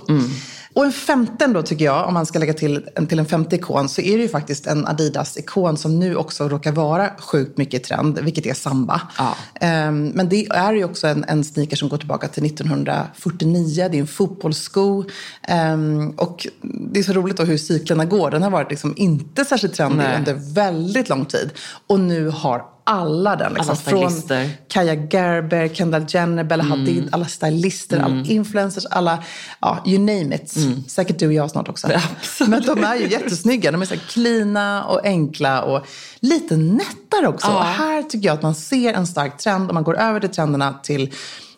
Och 0.75 0.85
en 0.85 0.91
femte 0.91 1.47
då 1.47 1.61
tycker 1.61 1.85
jag, 1.85 2.07
om 2.07 2.13
man 2.13 2.25
ska 2.25 2.39
lägga 2.39 2.53
till 2.53 2.89
en, 2.95 3.07
till 3.07 3.19
en 3.19 3.25
femte 3.25 3.55
ikon, 3.55 3.89
så 3.89 4.01
är 4.01 4.17
det 4.17 4.23
ju 4.23 4.29
faktiskt 4.29 4.67
en 4.67 4.87
Adidas-ikon 4.87 5.77
som 5.77 5.99
nu 5.99 6.15
också 6.15 6.49
råkar 6.49 6.71
vara 6.71 7.09
sjukt 7.19 7.57
mycket 7.57 7.81
i 7.81 7.83
trend, 7.83 8.19
vilket 8.19 8.45
är 8.45 8.53
samba. 8.53 9.01
Ja. 9.17 9.35
Ehm, 9.53 10.07
Men 10.07 10.29
det 10.29 10.47
är 10.49 10.73
ju 10.73 10.83
också 10.83 11.07
en, 11.07 11.25
en 11.27 11.43
sneaker 11.43 11.75
som 11.75 11.89
går 11.89 11.97
tillbaka 11.97 12.27
till 12.27 12.45
1949. 12.45 13.87
Det 13.91 13.97
är 13.97 14.01
en 14.01 14.07
fotbollssko. 14.07 15.03
Ehm, 15.47 16.09
och 16.09 16.47
det 16.61 16.99
är 16.99 17.03
så 17.03 17.13
roligt 17.13 17.37
då 17.37 17.43
hur 17.43 17.57
cyklerna 17.57 18.05
går. 18.05 18.31
Den 18.31 18.43
har 18.43 18.49
varit 18.49 18.69
liksom 18.69 18.93
inte 18.97 19.45
särskilt 19.45 19.73
trendig 19.73 19.97
Nej. 19.97 20.17
under 20.17 20.53
väldigt 20.53 21.09
lång 21.09 21.25
tid. 21.25 21.49
Och 21.87 21.99
nu 21.99 22.29
har 22.29 22.74
alla 22.87 23.35
den. 23.35 23.53
Liksom. 23.53 23.69
Alla 23.69 23.75
stylister. 24.09 24.43
Från 24.43 24.53
Kaja 24.67 24.93
Gerber, 24.93 25.67
Kendall 25.67 26.05
Jenner, 26.07 26.43
Bella 26.43 26.63
Mm. 26.63 26.79
Hadid, 26.79 27.09
alla 27.11 27.25
stylister, 27.25 27.99
alla 27.99 28.23
influencers, 28.25 28.85
alla, 28.85 29.23
ja, 29.61 29.83
you 29.85 29.99
name 29.99 30.35
it. 30.35 30.53
Säkert 30.91 31.19
du 31.19 31.27
och 31.27 31.33
jag 31.33 31.51
snart 31.51 31.69
också. 31.69 31.87
Mm. 31.87 32.01
Absolut. 32.19 32.49
Men 32.49 32.75
de 32.75 32.83
är 32.83 32.95
ju 32.95 33.07
jättesnygga. 33.07 33.71
De 33.71 33.81
är 33.81 33.85
så 33.85 33.95
cleana 34.09 34.83
och 34.83 35.05
enkla 35.05 35.61
och 35.61 35.85
lite 36.19 36.57
nättare 36.57 37.27
också. 37.27 37.47
Ja. 37.47 37.57
Och 37.57 37.65
här 37.65 38.03
tycker 38.03 38.27
jag 38.27 38.33
att 38.33 38.43
man 38.43 38.55
ser 38.55 38.93
en 38.93 39.07
stark 39.07 39.37
trend. 39.37 39.69
Om 39.69 39.73
man 39.73 39.83
går 39.83 39.97
över 39.97 40.19
till 40.19 40.29
trenderna 40.29 40.73
till 40.83 41.13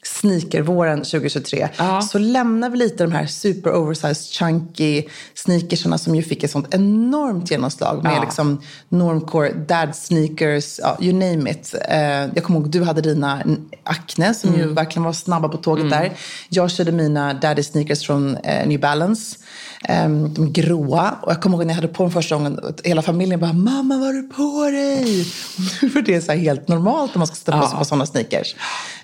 sneakervåren 0.08 1.00
2023 1.04 1.70
Ja. 1.78 2.02
så 2.02 2.18
lämnar 2.18 2.70
vi 2.70 2.78
lite 2.78 3.04
de 3.04 3.12
här 3.12 3.26
super 3.26 3.74
oversized 3.76 4.18
chunky 4.34 5.04
sneakersarna 5.36 5.98
som 5.98 6.16
ju 6.16 6.24
fick 6.24 6.44
ett 6.44 6.52
sånt 6.52 6.74
enormt 6.74 7.52
genomslag 7.52 8.04
med 8.04 8.14
Ja. 8.16 8.22
liksom 8.22 8.62
normcore 8.90 9.54
dad 9.54 9.96
sneakers, 9.96 10.80
ja, 10.84 10.98
you 11.02 11.14
name 11.14 11.52
it. 11.52 11.76
Eh, 11.90 12.00
jag 12.36 12.44
kommer 12.44 12.60
ihåg 12.60 12.70
du 12.70 12.84
hade 12.84 13.02
dina 13.02 13.44
Acne 13.84 14.34
som 14.34 14.50
Mm. 14.50 14.62
ju 14.62 14.74
verkligen 14.74 15.04
var 15.04 15.14
snabba 15.14 15.48
på 15.50 15.58
tåget 15.58 15.90
där. 15.90 16.12
Jag 16.50 16.72
körde 16.72 16.92
mina 16.92 17.34
daddy 17.34 17.64
sneakers 17.64 18.06
från 18.06 18.38
eh, 18.38 18.68
New 18.68 18.80
Balance. 18.80 19.38
Eh, 19.84 20.10
de 20.10 20.54
gråa. 20.54 21.16
Och 21.22 21.32
jag 21.32 21.42
kommer 21.42 21.58
ihåg 21.58 21.66
när 21.66 21.74
jag 21.74 21.76
hade 21.82 21.88
på 21.88 22.04
dem 22.04 22.12
första 22.12 22.36
gången. 22.36 22.60
och 22.60 22.72
Hela 22.84 23.02
familjen 23.02 23.40
bara, 23.40 23.54
mamma 23.54 23.98
vad 23.98 24.06
har 24.08 24.14
du 24.14 24.24
på 24.24 24.70
dig? 24.72 25.24
För 25.94 26.02
det 26.02 26.16
är 26.16 26.22
så 26.22 26.32
här 26.32 26.40
helt 26.40 26.68
normalt 26.68 27.16
om 27.16 27.20
man 27.20 27.28
ska 27.28 27.36
sätta 27.36 27.52
på 27.52 27.64
sig 27.68 27.74
Ja. 27.74 27.80
på 27.80 27.86
sådana 27.86 28.06
sneakers. 28.06 28.56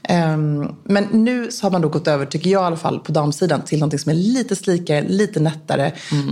Ehm, 0.04 0.68
men 0.84 1.04
nu 1.12 1.52
så 1.52 1.66
har 1.66 1.72
man 1.72 1.82
då 1.82 1.90
gått 1.90 2.08
över, 2.08 2.26
tycker 2.26 2.50
jag 2.50 2.62
i 2.64 2.66
alla 2.66 2.78
fall, 2.78 3.00
på 3.00 3.12
damsidan 3.12 3.62
till 3.62 3.80
något 3.80 4.02
som 4.02 4.12
är 4.12 4.16
lite 4.16 4.56
slikare, 4.56 5.06
lite 5.08 5.40
nättare. 5.40 5.92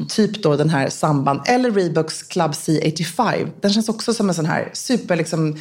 Typ 0.10 0.44
då 0.44 0.56
den 0.56 0.70
här 0.70 0.90
samband, 0.90 1.40
eller 1.46 1.72
Reeboks 1.72 2.24
Club 2.24 2.52
C85. 2.52 3.48
Den 3.62 3.74
känns 3.74 3.90
också 3.90 4.14
som 4.14 4.30
en 4.30 4.36
sån 4.36 4.46
här 4.46 4.70
super 4.74 5.16
liksom 5.16 5.58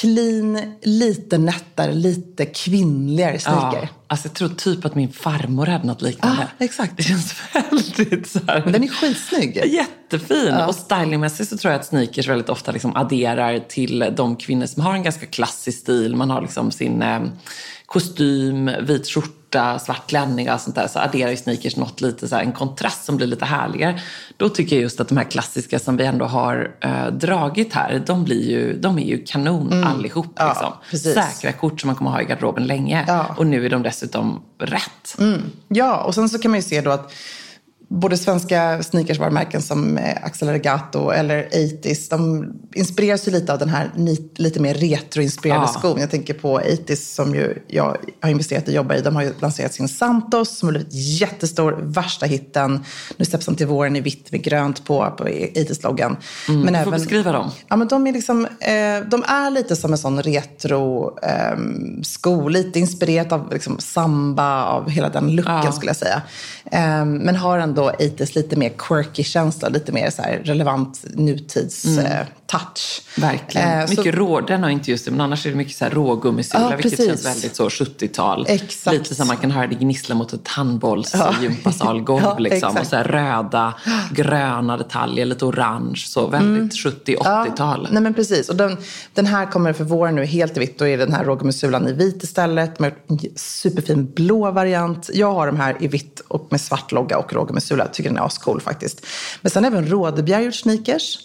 clean, 0.00 0.74
lite 0.82 1.38
nättare, 1.38 1.92
lite 1.92 2.46
kvinnligare 2.46 3.38
sneaker. 3.38 3.78
Ja, 3.82 3.88
alltså 4.06 4.28
jag 4.28 4.34
tror 4.34 4.48
typ 4.48 4.84
att 4.84 4.94
min 4.94 5.12
farmor 5.12 5.66
hade 5.66 5.86
något 5.86 6.02
liknande. 6.02 6.42
Ah, 6.42 6.64
exakt. 6.64 6.96
Det 6.96 7.02
känns 7.02 7.34
väldigt 7.52 8.28
så 8.28 8.40
här... 8.46 8.62
Men 8.64 8.72
den 8.72 8.84
är 8.84 8.88
skitsnygg. 8.88 9.56
Jättefin! 9.56 10.54
Och 10.54 10.74
stylingmässigt 10.74 11.50
så 11.50 11.56
tror 11.56 11.72
jag 11.72 11.80
att 11.80 11.86
sneakers 11.86 12.28
väldigt 12.28 12.48
ofta 12.48 12.72
liksom 12.72 12.96
adderar 12.96 13.58
till 13.58 14.12
de 14.16 14.36
kvinnor 14.36 14.66
som 14.66 14.82
har 14.82 14.94
en 14.94 15.02
ganska 15.02 15.26
klassisk 15.26 15.78
stil. 15.78 16.16
Man 16.16 16.30
har 16.30 16.42
liksom 16.42 16.70
sin 16.70 17.02
eh, 17.02 17.20
kostym, 17.92 18.70
vit 18.82 19.08
skjorta, 19.08 19.78
svart 19.78 20.06
klänning 20.06 20.46
och 20.46 20.52
allt 20.52 20.62
sånt 20.62 20.76
där. 20.76 20.88
Så 20.88 20.98
adderar 20.98 21.30
ju 21.30 21.36
sneakers 21.36 21.76
något 21.76 22.00
lite 22.00 22.28
så 22.28 22.34
här, 22.36 22.42
en 22.42 22.52
kontrast 22.52 23.04
som 23.04 23.16
blir 23.16 23.26
lite 23.26 23.44
härligare. 23.44 24.00
Då 24.36 24.48
tycker 24.48 24.76
jag 24.76 24.82
just 24.82 25.00
att 25.00 25.08
de 25.08 25.16
här 25.16 25.24
klassiska 25.30 25.78
som 25.78 25.96
vi 25.96 26.04
ändå 26.04 26.24
har 26.24 26.70
eh, 26.80 27.06
dragit 27.06 27.72
här, 27.72 28.02
de, 28.06 28.24
blir 28.24 28.50
ju, 28.50 28.78
de 28.78 28.98
är 28.98 29.06
ju 29.06 29.24
kanon 29.24 29.84
allihop. 29.84 30.32
Ja, 30.36 30.48
Liksom. 30.48 30.72
precis. 30.90 31.14
Säkra 31.14 31.52
kort 31.52 31.80
som 31.80 31.86
man 31.88 31.96
kommer 31.96 32.10
ha 32.10 32.22
i 32.22 32.24
garderoben 32.24 32.66
länge. 32.66 33.04
Ja. 33.08 33.34
Och 33.36 33.46
nu 33.46 33.66
är 33.66 33.70
de 33.70 33.82
dessutom 33.82 34.42
rätt. 34.58 35.18
Ja, 35.68 36.02
och 36.02 36.14
sen 36.14 36.28
så 36.28 36.38
kan 36.38 36.50
man 36.50 36.58
ju 36.58 36.62
se 36.62 36.80
då 36.80 36.90
att 36.90 37.12
både 38.00 38.16
svenska 38.16 38.82
sneakersvarumärken 38.82 39.62
som 39.62 39.98
eh, 39.98 40.16
Axel 40.24 40.48
Regato 40.48 41.10
eller 41.10 41.48
80s, 41.52 42.10
de 42.10 42.46
inspireras 42.74 43.28
ju 43.28 43.32
lite 43.32 43.52
av 43.52 43.58
den 43.58 43.68
här 43.68 43.90
lite 44.36 44.60
mer 44.60 44.74
retroinspirerade 44.74 45.62
Ja. 45.74 45.78
skon. 45.78 46.00
Jag 46.00 46.10
tänker 46.10 46.34
på 46.34 46.60
80s 46.60 47.14
som 47.14 47.34
ju 47.34 47.62
jag 47.68 47.96
har 48.22 48.30
investerat 48.30 48.68
i 48.68 48.70
och 48.70 48.74
jobbar 48.74 48.94
i. 48.94 49.00
De 49.00 49.16
har 49.16 49.22
ju 49.22 49.32
lanserat 49.40 49.74
sin 49.74 49.88
Santos 49.88 50.58
som 50.58 50.66
har 50.68 50.72
blivit 50.72 50.92
jättestor, 51.20 51.78
värsta 51.82 52.26
hitten. 52.26 52.84
Nu 53.16 53.24
släpps 53.24 53.46
den 53.46 53.54
till 53.54 53.66
våren 53.66 53.96
i 53.96 54.00
vitt 54.00 54.32
med 54.32 54.42
grönt 54.42 54.84
på, 54.84 55.14
på 55.18 55.24
80s-loggan. 55.24 56.16
Men 56.48 56.68
Mm. 56.68 56.84
får 56.84 56.90
beskriva 56.90 57.32
dem. 57.32 57.50
Ja, 57.68 57.76
men 57.76 57.88
de, 57.88 58.06
är 58.06 58.12
liksom, 58.12 58.44
eh, 58.46 59.08
de 59.10 59.22
är 59.26 59.50
lite 59.50 59.76
som 59.76 59.92
en 59.92 59.98
sån 59.98 60.22
retro 60.22 61.18
eh, 61.22 61.58
sko, 62.02 62.48
lite 62.48 62.78
inspirerat 62.80 63.32
av 63.32 63.52
liksom, 63.52 63.78
samba, 63.78 64.64
av 64.64 64.90
hela 64.90 65.08
den 65.08 65.36
looken 65.36 65.60
Ja. 65.64 65.72
skulle 65.72 65.88
jag 65.90 65.96
säga. 65.96 66.22
Eh, 66.72 67.04
men 67.04 67.36
har 67.36 67.58
ändå 67.58 67.81
80s 67.90 68.34
lite 68.34 68.56
mer 68.56 68.72
quirky 68.78 69.24
känsla, 69.24 69.68
lite 69.68 69.92
mer 69.92 70.10
så 70.10 70.22
relevant 70.22 71.04
nutids 71.14 71.98
eh, 71.98 72.26
touch. 72.52 73.02
Verkligen. 73.16 73.80
Eh, 73.80 73.86
så- 73.86 73.90
mycket 73.90 74.14
rå, 74.14 74.40
den 74.40 74.62
har 74.62 74.70
inte 74.70 74.90
just 74.90 75.04
det, 75.04 75.10
men 75.10 75.20
annars 75.20 75.46
är 75.46 75.50
det 75.50 75.56
mycket 75.56 75.76
så 75.76 75.84
här 75.84 75.92
rågummisula, 75.92 76.70
Ja, 76.70 76.76
vilket 76.76 77.06
känns 77.06 77.26
väldigt 77.26 77.56
så 77.56 77.68
70-tal. 77.68 78.46
Exakt. 78.48 78.96
Lite 78.96 79.14
som 79.14 79.26
man 79.26 79.36
kan 79.36 79.50
höra 79.50 79.66
det 79.66 79.74
gnissla 79.74 80.14
mot 80.14 80.32
ett 80.32 80.48
handbolls 80.48 81.14
gympasalgolv. 81.42 82.22
Ja, 82.22 82.38
liksom. 82.38 82.76
Och 82.76 82.86
så 82.86 82.96
röda, 82.96 83.74
gröna 84.12 84.76
detaljer, 84.76 85.26
lite 85.26 85.44
orange, 85.44 85.96
så 86.06 86.26
väldigt 86.26 86.72
70-80-tal. 86.72 87.80
Mm. 87.80 87.92
Nej 87.92 88.02
men 88.02 88.14
precis. 88.14 88.48
Och 88.48 88.56
den, 88.56 88.76
den 89.14 89.26
här 89.26 89.46
kommer 89.46 89.72
för 89.72 89.84
våren 89.84 90.14
nu 90.14 90.24
helt 90.24 90.56
i 90.56 90.60
vitt. 90.60 90.78
Då 90.78 90.86
är 90.86 90.98
den 90.98 91.12
här 91.12 91.24
rågummissulan 91.24 91.88
i 91.88 91.92
vit 91.92 92.22
istället. 92.22 92.78
Med 92.78 92.92
en 93.08 93.18
superfin 93.36 94.12
blå 94.14 94.50
variant. 94.50 95.10
Jag 95.14 95.32
har 95.32 95.46
de 95.46 95.56
här 95.56 95.76
i 95.80 95.88
vitt 95.88 96.22
och 96.28 96.46
med 96.50 96.60
svart 96.60 96.92
logga 96.92 97.18
och 97.18 97.32
rågummisula. 97.32 97.84
Jag 97.84 97.92
tycker 97.92 98.10
den 98.10 98.18
är 98.18 98.26
ascool 98.26 98.60
faktiskt. 98.60 99.06
Men 99.40 99.50
sen 99.50 99.64
även 99.64 99.86
Rådebjerg 99.86 100.52
sneakers. 100.52 101.18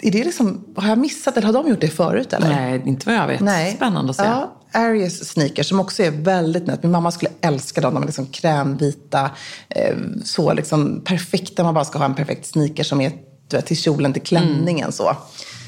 Är 0.00 0.10
det 0.10 0.24
liksom, 0.24 0.64
har 0.76 0.88
jag 0.88 0.98
missat 0.98 1.36
eller 1.36 1.46
har 1.46 1.52
de 1.52 1.68
gjort 1.68 1.80
det 1.80 1.88
förut 1.88 2.32
eller? 2.32 2.48
Nej, 2.48 2.82
inte 2.86 3.06
vad 3.06 3.14
jag 3.16 3.26
vet. 3.26 3.40
Nej. 3.40 3.74
Spännande 3.76 4.10
att 4.10 4.16
se. 4.16 4.22
Ja, 4.22 4.56
Aries 4.72 5.28
sneakers 5.28 5.68
som 5.68 5.80
också 5.80 6.02
är 6.02 6.10
väldigt 6.10 6.66
nött. 6.66 6.82
Min 6.82 6.92
mamma 6.92 7.10
skulle 7.10 7.30
älska 7.40 7.80
dem. 7.80 7.94
De 7.94 8.02
är 8.02 8.06
liksom 8.06 8.26
krämvita. 8.26 9.30
Eh, 9.68 9.96
så 10.24 10.52
liksom 10.52 11.02
perfekta. 11.04 11.62
Man 11.62 11.74
bara 11.74 11.84
ska 11.84 11.98
ha 11.98 12.04
en 12.04 12.14
perfekt 12.14 12.46
sneaker 12.46 12.82
som 12.84 13.00
är 13.00 13.12
vet, 13.56 13.66
till 13.66 13.76
kjolen, 13.76 14.12
till 14.12 14.22
klänningen 14.22 14.92
så. 14.92 15.16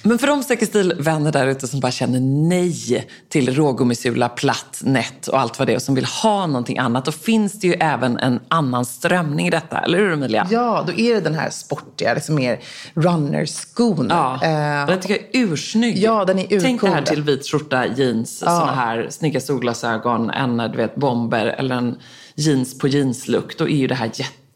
Men 0.05 0.19
för 0.19 0.27
de 0.27 0.43
säkert 0.43 0.69
stilvänner 0.69 1.33
där 1.33 1.47
ute 1.47 1.69
som 1.69 1.81
bara 1.81 1.93
känner 1.93 2.21
nej 2.49 3.07
till 3.29 3.55
rågummisula, 3.55 4.29
platt, 4.29 4.81
nätt 4.85 5.27
och 5.29 5.41
allt 5.41 5.59
vad 5.59 5.69
det 5.69 5.73
är 5.73 5.77
och 5.77 5.83
som 5.83 5.95
vill 5.95 6.05
ha 6.05 6.47
någonting 6.47 6.79
annat, 6.79 7.05
då 7.05 7.13
finns 7.13 7.61
det 7.61 7.67
ju 7.67 7.73
även 7.73 8.19
en 8.19 8.41
annan 8.49 8.85
strömning 8.85 9.47
i 9.47 9.51
detta. 9.51 9.79
Eller 9.79 9.99
hur 9.99 10.13
Emilia? 10.13 10.49
Ja, 10.51 10.85
då 10.87 10.93
är 10.93 11.15
det 11.15 11.21
den 11.21 11.35
här 11.35 11.51
sportiga, 11.51 12.15
liksom 12.15 12.35
mer 12.35 12.61
runnerskon. 12.95 14.07
Ja, 14.11 14.35
Eh, 14.43 14.87
den 14.87 15.01
tycker 15.01 15.15
jag 15.15 15.43
är 15.43 15.53
ursnygg. 15.53 15.99
Ja, 15.99 16.25
den 16.25 16.39
är 16.39 16.61
Tänk 16.61 16.81
det 16.81 16.87
här 16.87 16.95
urcool. 16.95 17.07
till 17.07 17.23
vit 17.23 17.47
skjorta, 17.47 17.87
jeans, 17.87 18.39
såna 18.39 18.75
här 18.75 19.07
snygga 19.11 19.41
solglasögon, 19.41 20.31
en 20.31 20.57
du 20.57 20.77
vet, 20.77 20.95
bomber 20.95 21.47
eller 21.47 21.77
en 21.77 21.97
jeans 22.35 22.79
på 22.79 22.89
jeans-look. 22.89 23.59
Då 23.59 23.69
är 23.69 23.77
ju 23.77 23.87
det 23.87 23.95
här 23.95 24.11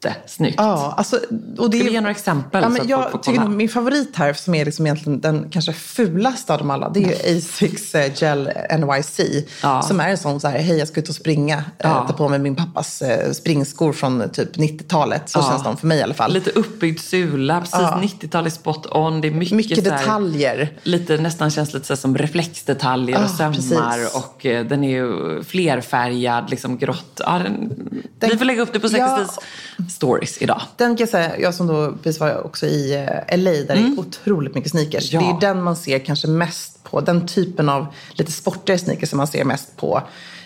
jättesnyggt. 0.08 0.54
Ja, 0.58 0.94
alltså, 0.96 1.16
och 1.58 1.70
det 1.70 1.76
Ska 1.78 1.86
du 1.86 1.92
ge 1.92 2.00
några 2.00 2.10
exempel 2.10 2.62
Ja, 2.62 2.68
men 2.68 2.88
jag 2.88 3.22
tycker 3.22 3.40
nog 3.40 3.50
min 3.50 3.68
favorit 3.68 4.16
här, 4.16 4.32
som 4.32 4.54
är 4.54 4.64
liksom 4.64 4.86
egentligen 4.86 5.20
den 5.20 5.48
kanske 5.50 5.72
fulaste 5.72 6.52
av 6.52 6.58
dem 6.58 6.70
alla, 6.70 6.88
det 6.88 7.04
är 7.04 7.08
ju 7.30 7.38
Asics 7.38 7.94
eh, 7.94 8.12
Gel 8.16 8.50
NYC. 8.78 9.20
Ja. 9.62 9.82
Som 9.82 10.00
är 10.00 10.08
en 10.08 10.18
sån 10.18 10.40
så 10.40 10.48
här, 10.48 10.58
hej 10.58 10.78
jag 10.78 10.88
ska 10.88 11.00
ut 11.00 11.08
och 11.08 11.14
springa. 11.14 11.64
Ja. 11.78 11.88
Ja. 11.88 12.04
Ta 12.08 12.12
på 12.12 12.28
mig 12.28 12.38
min 12.38 12.56
pappas 12.56 13.02
eh, 13.02 13.32
springskor 13.32 13.92
från 13.92 14.28
typ 14.32 14.56
90-talet. 14.56 15.28
Så 15.30 15.38
Ja. 15.38 15.48
känns 15.50 15.64
de 15.64 15.76
för 15.76 15.86
mig 15.86 15.98
i 15.98 16.02
alla 16.02 16.14
fall. 16.14 16.32
Lite 16.32 16.50
uppbyggd 16.50 17.00
sula, 17.00 17.60
precis 17.60 17.78
90-tal 18.18 18.46
är 18.46 18.50
spot 18.50 18.86
on. 18.90 19.20
Det 19.20 19.28
är 19.28 19.32
mycket, 19.32 19.56
Mycket 19.56 19.90
här- 19.90 19.98
detaljer. 19.98 20.72
Lite, 20.82 21.16
nästan 21.16 21.50
känns 21.50 21.74
lite 21.74 21.86
så 21.86 21.96
som 21.96 22.18
reflexdetaljer 22.18 23.16
och 23.16 23.24
Ja, 23.38 23.52
sömmar. 23.52 23.98
Och 24.16 24.46
eh, 24.46 24.66
den 24.66 24.84
är 24.84 24.90
ju 24.90 25.42
flerfärgad, 25.44 26.50
liksom 26.50 26.78
grått. 26.78 27.20
Ja, 27.24 27.38
den, 27.44 27.72
Den- 28.18 28.30
vi 28.30 28.36
får 28.38 28.44
lägga 28.44 28.62
upp 28.62 28.72
det 28.72 28.80
på 28.80 28.88
Ja. 28.92 29.18
Sexis 29.18 29.38
stories 29.96 30.42
idag. 30.42 30.62
Den 30.76 30.96
kan 30.96 31.02
jag 31.02 31.08
säga, 31.08 31.38
jag 31.38 31.54
som 31.54 31.66
då 31.66 31.92
precis 32.02 32.20
var 32.20 32.46
också 32.46 32.66
i 32.66 32.94
eh, 32.94 33.38
LA 33.38 33.50
där 33.50 33.66
det 33.66 33.72
är 33.72 33.98
otroligt 33.98 34.54
mycket 34.54 34.70
sneakers. 34.70 35.14
Mm. 35.14 35.24
Ja. 35.26 35.38
Det 35.40 35.46
är 35.46 35.54
den 35.54 35.62
man 35.62 35.76
ser 35.76 35.98
kanske 35.98 36.28
mest 36.28 36.82
på. 36.84 37.00
Den 37.00 37.26
typen 37.26 37.68
av 37.68 37.86
lite 38.12 38.32
sportigare 38.32 38.78
sneakers 38.78 39.08
som 39.10 39.16
man 39.16 39.26
ser 39.26 39.44
mest 39.44 39.76
på 39.76 40.02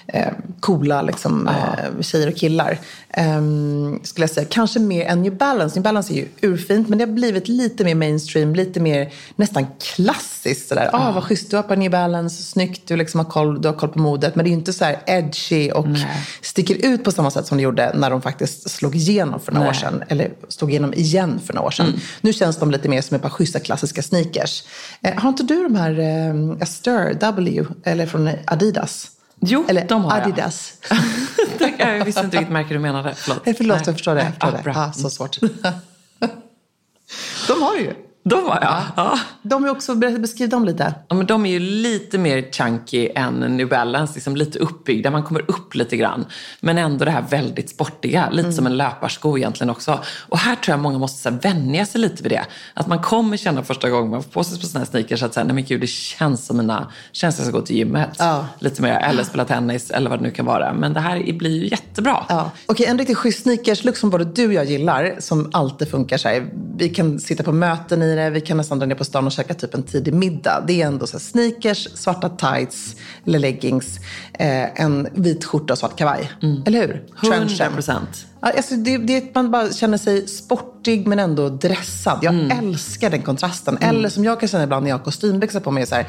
eh, 0.06 0.32
coola 0.60 1.02
liksom, 1.02 1.48
eh, 1.48 2.02
tjejer 2.02 2.28
och 2.28 2.36
killar. 2.36 2.78
Ehm, 3.12 4.00
skulle 4.02 4.22
jag 4.22 4.30
säga. 4.30 4.46
Kanske 4.50 4.80
mer 4.80 5.06
än 5.06 5.22
New 5.22 5.36
Balance. 5.36 5.76
New 5.76 5.82
Balance 5.82 6.12
är 6.12 6.16
ju 6.16 6.28
urfint 6.40 6.88
men 6.88 6.98
det 6.98 7.04
har 7.04 7.12
blivit 7.12 7.48
lite 7.48 7.84
mer 7.84 7.94
mainstream, 7.94 8.54
lite 8.54 8.80
mer 8.80 9.12
nästan 9.36 9.66
klassiskt. 9.80 10.68
Sådär. 10.68 10.90
Ah, 10.92 11.12
vad 11.12 11.24
schysst, 11.24 11.50
du 11.50 11.56
har 11.56 11.62
på 11.62 11.74
New 11.74 11.90
Balance, 11.90 12.42
snyggt, 12.42 12.88
du, 12.88 12.96
liksom 12.96 13.20
har 13.20 13.24
koll, 13.24 13.62
du 13.62 13.68
har 13.68 13.74
koll 13.74 13.88
på 13.88 13.98
modet. 13.98 14.36
Men 14.36 14.44
det 14.44 14.48
är 14.48 14.52
ju 14.52 14.58
inte 14.58 14.72
så 14.72 14.84
här 14.84 15.02
edgy 15.06 15.70
och 15.70 15.88
Nej. 15.88 16.26
sticker 16.42 16.86
ut 16.86 17.04
på 17.04 17.12
samma 17.12 17.30
sätt 17.30 17.46
som 17.46 17.56
det 17.56 17.62
gjorde 17.62 17.92
när 17.94 18.10
de 18.10 18.22
faktiskt 18.22 18.70
slog 18.70 18.96
igenom 18.96 19.40
för 19.40 19.52
några 19.52 19.68
år 19.68 19.72
Nej. 19.72 19.80
sedan. 19.80 20.02
Eller 20.08 20.30
slog 20.48 20.70
igenom 20.70 20.94
igen 20.94 21.40
för 21.46 21.54
några 21.54 21.66
år 21.66 21.70
sedan. 21.70 21.86
Mm. 21.86 22.00
Nu 22.20 22.32
känns 22.32 22.56
de 22.56 22.70
lite 22.70 22.88
mer 22.88 23.02
som 23.02 23.14
ett 23.14 23.22
par 23.22 23.28
schyssta 23.28 23.60
klassiska 23.60 24.02
sneakers. 24.02 24.64
Eh, 25.02 25.14
har 25.14 25.28
inte 25.28 25.42
du 25.42 25.62
de 25.62 25.74
här 25.74 25.98
eh, 25.98 26.62
Astur 26.62 27.14
W, 27.20 27.64
eller 27.84 28.06
från 28.06 28.30
Adidas? 28.46 29.10
Jo, 29.40 29.64
eller 29.68 29.88
de 29.88 30.04
har 30.04 30.16
jag. 30.18 30.22
Adidas. 30.22 30.72
Tack, 31.58 31.74
jag 31.78 32.04
visste 32.04 32.20
inte 32.20 32.36
vilket 32.36 32.52
märke 32.52 32.74
du 32.74 32.78
menade. 32.78 33.14
Förlåt. 33.14 33.46
Nej, 33.46 33.54
förlåt, 33.54 33.76
Nej. 33.76 33.82
jag 33.86 33.94
förstår 33.94 34.14
det. 34.14 34.22
Jag 34.22 34.30
förstår 34.32 34.60
Ja, 34.64 34.72
det. 34.72 34.80
Ah, 34.80 34.92
så 34.92 35.10
svårt. 35.10 35.38
de 37.48 37.62
har 37.62 37.76
ju. 37.76 37.94
De 38.22 38.44
var 38.44 38.58
jag. 38.62 38.82
Ja. 38.96 39.18
De 39.42 39.64
är 39.64 39.70
också, 39.70 39.94
beskriv 39.94 40.48
dem 40.48 40.64
lite. 40.64 40.94
Ja, 41.08 41.14
men 41.14 41.26
de 41.26 41.46
är 41.46 41.50
ju 41.50 41.58
lite 41.58 42.18
mer 42.18 42.52
chunky 42.52 43.08
än 43.14 43.34
New 43.34 43.68
Balance, 43.68 44.14
liksom 44.14 44.36
lite 44.36 44.58
uppbyggda. 44.58 45.10
Man 45.10 45.22
kommer 45.22 45.50
upp 45.50 45.74
lite 45.74 45.96
grann. 45.96 46.26
Men 46.60 46.78
ändå 46.78 47.04
det 47.04 47.10
här 47.10 47.24
väldigt 47.30 47.70
sportiga, 47.70 48.30
lite 48.30 48.52
som 48.52 48.66
en 48.66 48.76
löparsko 48.76 49.38
egentligen 49.38 49.70
också. 49.70 49.98
Och 50.28 50.38
här 50.38 50.56
tror 50.56 50.72
jag 50.72 50.80
många 50.80 50.98
måste 50.98 51.22
så 51.22 51.30
här, 51.30 51.38
vänja 51.40 51.86
sig 51.86 52.00
lite 52.00 52.22
vid 52.22 52.32
det. 52.32 52.44
Att 52.74 52.86
man 52.86 53.02
kommer 53.02 53.36
känna 53.36 53.62
första 53.62 53.90
gången 53.90 54.10
man 54.10 54.22
får 54.22 54.30
på 54.30 54.44
sig 54.44 54.60
på 54.60 54.66
såna 54.66 54.80
här 54.80 54.86
sneakers 54.86 55.22
att 55.22 55.34
säga, 55.34 55.44
nej 55.44 55.54
men 55.54 55.64
gud, 55.64 55.80
det 55.80 55.86
känns 55.86 56.46
som 56.46 56.56
mina, 56.56 56.92
känns 57.12 57.36
som 57.36 57.44
jag 57.44 57.52
ska 57.52 57.60
gå 57.60 57.66
till 57.66 57.76
gymmet. 57.76 58.16
Ja. 58.18 58.46
Lite 58.58 58.82
mer, 58.82 58.94
eller 58.94 59.22
spela 59.22 59.44
tennis 59.44 59.90
eller 59.90 60.10
vad 60.10 60.18
det 60.18 60.22
nu 60.22 60.30
kan 60.30 60.46
vara. 60.46 60.72
Men 60.72 60.92
det 60.92 61.00
här 61.00 61.32
blir 61.32 61.62
ju 61.62 61.68
jättebra. 61.68 62.24
Ja. 62.28 62.50
Okej, 62.66 62.86
en 62.86 62.98
riktigt 62.98 63.18
schysst 63.18 63.42
sneakerslook 63.42 63.96
som 63.96 64.10
både 64.10 64.24
du 64.24 64.46
och 64.46 64.52
jag 64.52 64.64
gillar, 64.64 65.16
som 65.18 65.50
alltid 65.52 65.90
funkar 65.90 66.16
så 66.16 66.28
här. 66.28 66.50
Vi 66.76 66.88
kan 66.88 67.20
sitta 67.20 67.42
på 67.42 67.52
möten 67.52 68.02
i 68.02 68.16
det, 68.24 68.30
vi 68.30 68.40
kan 68.40 68.56
nästan 68.56 68.78
dra 68.78 68.86
ner 68.86 68.94
på 68.94 69.04
stan 69.04 69.26
och 69.26 69.32
käka 69.32 69.54
typ 69.54 69.74
en 69.74 69.82
tidig 69.82 70.14
middag. 70.14 70.64
Det 70.66 70.82
är 70.82 70.86
ändå 70.86 71.06
så 71.06 71.18
sneakers, 71.18 71.88
svarta 71.94 72.28
tights 72.28 72.96
eller 73.26 73.38
leggings, 73.38 73.96
eh, 74.32 74.80
en 74.82 75.08
vit 75.14 75.44
skjorta 75.44 75.72
och 75.72 75.78
svart 75.78 75.96
kavaj. 75.98 76.30
Eller 76.66 76.80
hur? 76.80 77.04
100 77.22 77.38
Trenchen. 77.38 77.72
procent. 77.74 78.26
Alltså 78.40 78.74
det, 78.74 78.98
det, 78.98 79.34
man 79.34 79.50
bara 79.50 79.72
känner 79.72 79.98
sig 79.98 80.28
sportig 80.28 81.06
men 81.06 81.18
ändå 81.18 81.48
dressad. 81.48 82.18
Jag 82.22 82.34
Mm. 82.34 82.58
älskar 82.58 83.10
den 83.10 83.22
kontrasten. 83.22 83.78
Eller 83.80 84.08
som 84.08 84.24
jag 84.24 84.40
kan 84.40 84.48
känna 84.48 84.64
ibland 84.64 84.82
när 84.84 84.90
jag 84.90 84.98
har 84.98 85.04
kostymbyxor 85.04 85.60
på 85.60 85.70
mig. 85.70 85.86
Så 85.86 85.94
här, 85.94 86.06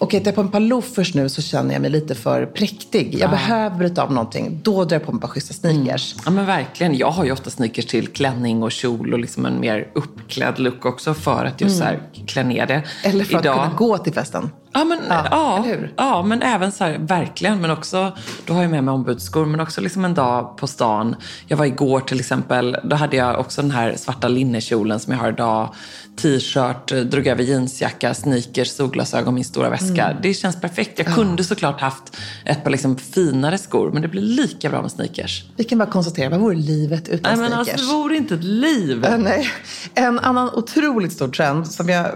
Okej, 0.00 0.20
tar 0.20 0.28
jag 0.28 0.34
på 0.34 0.40
en 0.40 0.48
par 0.48 0.60
loafers 0.60 1.14
nu 1.14 1.28
så 1.28 1.42
känner 1.42 1.72
jag 1.72 1.82
mig 1.82 1.90
lite 1.90 2.14
för 2.14 2.46
präktig. 2.46 3.14
Jag 3.20 3.30
behöver 3.30 3.76
bryta 3.76 4.02
av 4.02 4.12
någonting. 4.12 4.60
Då 4.62 4.84
drar 4.84 4.94
jag 4.94 5.06
på 5.06 5.12
mig 5.12 5.18
ett 5.18 5.22
par 5.22 5.28
schyssta 5.28 5.54
sneakers. 5.54 6.14
Ja 6.24 6.30
men 6.30 6.46
verkligen. 6.46 6.96
Jag 6.96 7.10
har 7.10 7.24
ju 7.24 7.32
ofta 7.32 7.50
sneakers 7.50 7.86
till 7.86 8.08
klänning 8.08 8.62
och 8.62 8.72
kjol 8.72 9.12
och 9.12 9.18
liksom 9.18 9.46
en 9.46 9.60
mer 9.60 9.90
uppklädd 9.94 10.58
look 10.58 10.86
också 10.86 11.14
för 11.14 11.44
att 11.44 11.60
just 11.60 11.78
så 11.78 11.84
här 11.84 12.00
klä 12.26 12.44
ner 12.44 12.66
det. 12.66 12.74
Mm. 12.74 12.86
Eller 13.02 13.24
för 13.24 13.38
Idag, 13.38 13.58
att 13.58 13.64
kunna 13.64 13.74
gå 13.74 13.98
till 13.98 14.12
festen. 14.12 14.50
Ja, 14.78 14.84
men, 14.84 14.98
Ja, 15.08 15.26
ja, 15.30 15.76
ja, 15.96 16.22
men 16.22 16.42
även 16.42 16.72
så 16.72 16.84
här, 16.84 16.98
verkligen. 16.98 17.60
Men 17.60 17.70
också, 17.70 18.16
då 18.46 18.54
har 18.54 18.62
jag 18.62 18.70
med 18.70 18.84
mig 18.84 18.92
ombudsskor, 18.92 19.46
men 19.46 19.60
också 19.60 19.80
liksom 19.80 20.04
en 20.04 20.14
dag 20.14 20.56
på 20.56 20.66
stan. 20.66 21.16
Jag 21.46 21.56
var 21.56 21.64
igår 21.64 22.00
till 22.00 22.20
exempel, 22.20 22.76
då 22.84 22.96
hade 22.96 23.16
jag 23.16 23.40
också 23.40 23.62
den 23.62 23.70
här 23.70 23.94
svarta 23.96 24.28
linnekjolen 24.28 25.00
som 25.00 25.12
jag 25.12 25.20
har 25.20 25.28
idag. 25.28 25.74
T-shirt, 26.22 27.10
drog 27.10 27.26
över 27.26 27.42
jeansjacka, 27.42 28.14
sneakers, 28.14 28.68
solglasögon, 28.68 29.34
min 29.34 29.44
stora 29.44 29.70
väska. 29.70 30.04
Mm. 30.04 30.16
Det 30.22 30.34
känns 30.34 30.60
perfekt. 30.60 30.98
Jag 30.98 31.14
kunde 31.14 31.44
såklart 31.44 31.80
haft 31.80 32.16
ett 32.44 32.64
par 32.64 32.70
liksom 32.70 32.96
finare 32.96 33.58
skor, 33.58 33.90
men 33.92 34.02
det 34.02 34.08
blir 34.08 34.22
lika 34.22 34.70
bra 34.70 34.82
med 34.82 34.90
sneakers. 34.90 35.44
Vi 35.56 35.64
kan 35.64 35.78
bara 35.78 35.90
konstatera, 35.90 36.30
vad 36.30 36.40
vore 36.40 36.56
livet 36.56 37.08
utan 37.08 37.38
Nej, 37.38 37.40
men 37.40 37.50
sneakers? 37.50 37.72
alltså, 37.72 37.86
det 37.86 37.92
vore 37.92 38.16
inte 38.16 38.34
ett 38.34 38.44
liv. 38.44 39.04
Eh, 39.04 39.18
Nej. 39.18 39.50
En 39.94 40.18
annan 40.18 40.50
otroligt 40.54 41.12
stor 41.12 41.28
trend 41.28 41.66
som 41.66 41.88
jag 41.88 42.06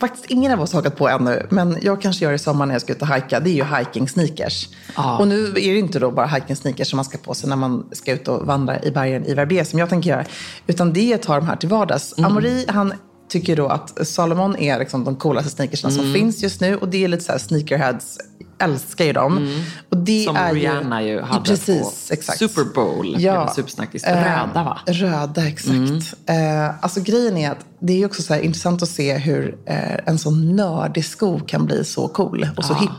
faktiskt 0.00 0.26
ingen 0.26 0.52
av 0.52 0.60
oss 0.60 0.72
hakat 0.72 0.96
på 0.96 1.08
ännu, 1.08 1.46
men 1.50 1.78
jag 1.82 2.02
kanske 2.02 2.24
gör 2.24 2.32
i 2.32 2.38
sommar 2.38 2.66
när 2.66 2.74
jag 2.74 2.82
ska 2.82 2.92
ut 2.92 3.02
och 3.02 3.08
hajka, 3.08 3.40
det 3.40 3.50
är 3.50 3.54
ju 3.54 3.64
hiking 3.76 4.08
sneakers. 4.08 4.68
Ja. 4.96 5.18
Och 5.18 5.28
nu 5.28 5.46
är 5.48 5.52
det 5.52 5.78
inte 5.78 5.98
då 5.98 6.10
bara 6.10 6.26
hiking 6.26 6.56
sneakers 6.56 6.90
som 6.90 6.96
man 6.96 7.04
ska 7.04 7.18
på 7.18 7.34
sig 7.34 7.48
när 7.48 7.56
man 7.56 7.88
ska 7.92 8.12
ut 8.12 8.28
och 8.28 8.46
vandra 8.46 8.82
i 8.82 8.90
bergen 8.90 9.24
i 9.26 9.34
Verbier 9.34 9.64
som 9.64 9.78
jag 9.78 9.88
tänker 9.88 10.10
göra, 10.10 10.24
utan 10.66 10.92
det 10.92 11.12
är 11.12 11.14
att 11.14 11.22
ta 11.22 11.36
de 11.36 11.46
här 11.46 11.56
till 11.56 11.68
vardags. 11.68 12.14
Mm. 12.18 12.30
Amori, 12.30 12.64
han 12.68 12.92
tycker 13.28 13.56
då 13.56 13.66
att 13.68 14.06
Salomon 14.08 14.56
är 14.56 14.78
liksom 14.78 15.04
de 15.04 15.16
coolaste 15.16 15.50
sneakersna 15.50 15.90
Mm. 15.90 16.02
som 16.02 16.14
finns 16.14 16.42
just 16.42 16.60
nu 16.60 16.76
och 16.76 16.88
det 16.88 17.04
är 17.04 17.08
lite 17.08 17.24
så 17.24 17.32
här 17.32 17.38
sneakerheads 17.38 18.18
älskar 18.60 19.04
ju 19.04 19.12
dem. 19.12 19.62
Och 19.88 19.96
det 19.96 20.22
Mm. 20.24 20.26
Som 20.26 20.36
är 20.36 20.54
Rihanna 20.54 21.02
ju 21.02 21.20
hade 21.20 21.44
Precis, 21.44 22.08
på 22.08 22.14
exakt. 22.14 22.38
Super 22.38 22.64
Bowl. 22.74 23.16
Ja. 23.18 23.52
Supersnackis. 23.56 24.04
Eh, 24.04 24.16
Röda 24.16 24.62
va? 24.64 24.78
Mm. 24.86 25.00
Röda, 25.00 25.48
exakt. 25.48 26.14
Eh, 26.26 26.84
alltså 26.84 27.00
grejen 27.00 27.36
är 27.36 27.50
att 27.50 27.64
det 27.80 28.02
är 28.02 28.06
också 28.06 28.22
så 28.22 28.34
intressant 28.34 28.82
att 28.82 28.88
se 28.88 29.16
hur 29.18 29.58
eh, 29.66 29.94
en 30.06 30.18
sån 30.18 30.56
nördig 30.56 31.04
sko 31.04 31.40
kan 31.40 31.66
bli 31.66 31.84
så 31.84 32.08
cool 32.08 32.48
och 32.56 32.64
så 32.64 32.74
hipp. 32.74 32.90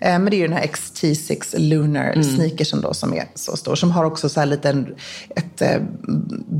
Eh, 0.00 0.10
men 0.18 0.24
det 0.24 0.36
är 0.36 0.38
ju 0.38 0.46
den 0.48 0.56
här 0.56 0.66
XT6 0.66 1.58
Lunar 1.58 2.04
Mm. 2.12 2.24
sneakersen 2.24 2.80
då 2.80 2.94
som 2.94 3.14
är 3.14 3.24
så 3.34 3.56
stor. 3.56 3.74
Som 3.74 3.90
har 3.90 4.04
också 4.04 4.28
så 4.28 4.40
här 4.40 4.46
liten, 4.46 4.94
ett 5.36 5.62
eh, 5.62 5.80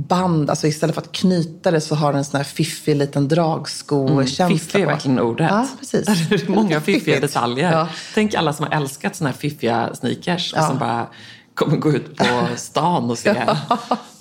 band, 0.09 0.51
alltså 0.51 0.67
istället 0.67 0.95
för 0.95 1.03
att 1.03 1.13
knyta 1.13 1.71
det 1.71 1.81
så 1.81 1.95
har 1.95 2.13
den 2.13 2.19
en 2.19 2.25
sån 2.25 2.37
här 2.37 2.45
fiffig 2.45 2.97
liten 2.97 3.29
dragsko-känsla 3.29 4.45
Mm. 4.47 4.59
Fiffig 4.59 4.83
är 4.83 4.87
verkligen 4.87 5.19
ordet. 5.21 5.51
Ja, 5.51 5.69
precis. 5.79 6.07
Det 6.29 6.35
är 6.35 6.51
många 6.51 6.81
fiffiga 6.81 7.21
detaljer. 7.21 7.73
Ja. 7.73 7.89
Tänk 8.15 8.35
alla 8.35 8.53
som 8.53 8.67
har 8.67 8.73
älskat 8.77 9.17
såna 9.17 9.31
här 9.31 9.37
fiffiga 9.37 9.95
sneakers 9.95 10.53
och 10.53 10.59
Ja. 10.59 10.67
som 10.69 10.79
bara 10.79 11.07
kommer 11.55 11.77
gå 11.77 11.93
ut 11.93 12.17
på 12.17 12.25
stan 12.57 13.11
och 13.11 13.19
se 13.19 13.35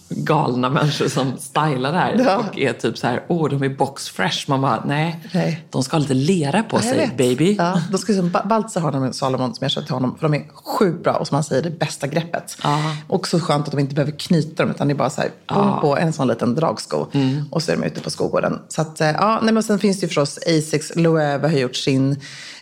galna 0.10 0.70
människor 0.70 1.08
som 1.08 1.38
stylar 1.38 1.92
där 1.92 2.24
Ja. 2.26 2.38
och 2.38 2.60
är 2.60 2.74
typ 2.74 2.98
så 2.98 3.08
här, 3.08 3.24
åh 3.28 3.50
de 3.50 3.64
är 3.64 3.70
box 3.70 4.10
fresh. 4.10 4.50
Man 4.50 4.62
bara, 4.62 4.84
nej, 4.86 5.20
Nej. 5.34 5.66
de 5.70 5.84
ska 5.84 5.96
ha 5.96 6.02
lite 6.02 6.14
lera 6.14 6.64
på 6.64 6.78
Ja, 6.78 6.82
sig 6.82 6.98
vet. 6.98 7.18
baby. 7.18 7.56
Ja, 7.60 7.82
då 7.92 7.98
ska 7.98 8.12
liksom, 8.12 8.30
Ba- 8.32 8.46
Baltzar 8.46 8.82
har 8.82 8.92
de 8.92 9.02
med 9.02 9.16
Salomon 9.16 9.56
som 9.56 9.64
jag 9.66 9.72
köpte 9.72 9.86
till 9.88 9.94
honom. 9.94 10.16
För 10.20 10.30
de 10.30 10.34
är 10.38 10.44
sjukt 10.54 11.04
bra 11.04 11.14
och 11.14 11.28
som 11.28 11.36
han 11.36 11.44
säger, 11.44 11.62
det 11.62 11.80
bästa 11.80 12.08
greppet. 12.08 12.58
Ja. 12.64 12.80
Och 13.08 13.28
så 13.28 13.40
skönt 13.40 13.66
att 13.66 13.72
de 13.72 13.80
inte 13.80 13.96
behöver 13.96 14.12
knyta 14.12 14.64
dem 14.64 14.72
utan 14.72 14.88
det 14.88 14.94
är 14.94 14.96
bara 14.96 15.10
så 15.10 15.22
här, 15.22 15.30
ja. 15.48 15.80
på 15.82 15.98
en 15.98 16.14
sån 16.14 16.28
liten 16.28 16.56
dragsko. 16.56 17.06
Mm. 17.12 17.44
Och 17.52 17.64
så 17.64 17.72
är 17.72 17.78
de 17.78 17.84
ute 17.84 18.02
på 18.02 18.10
skogården. 18.10 18.60
Så 18.70 18.82
att, 18.82 19.02
eh, 19.02 19.08
ja, 19.12 19.40
nej, 19.44 19.54
men 19.54 19.64
sen 19.64 19.80
finns 19.80 20.00
det 20.00 20.04
ju 20.04 20.08
förstås 20.08 20.40
Asics, 20.48 20.92
Loewe 20.96 21.48
har 21.48 21.58
gjort 21.58 21.76
sin, 21.76 22.20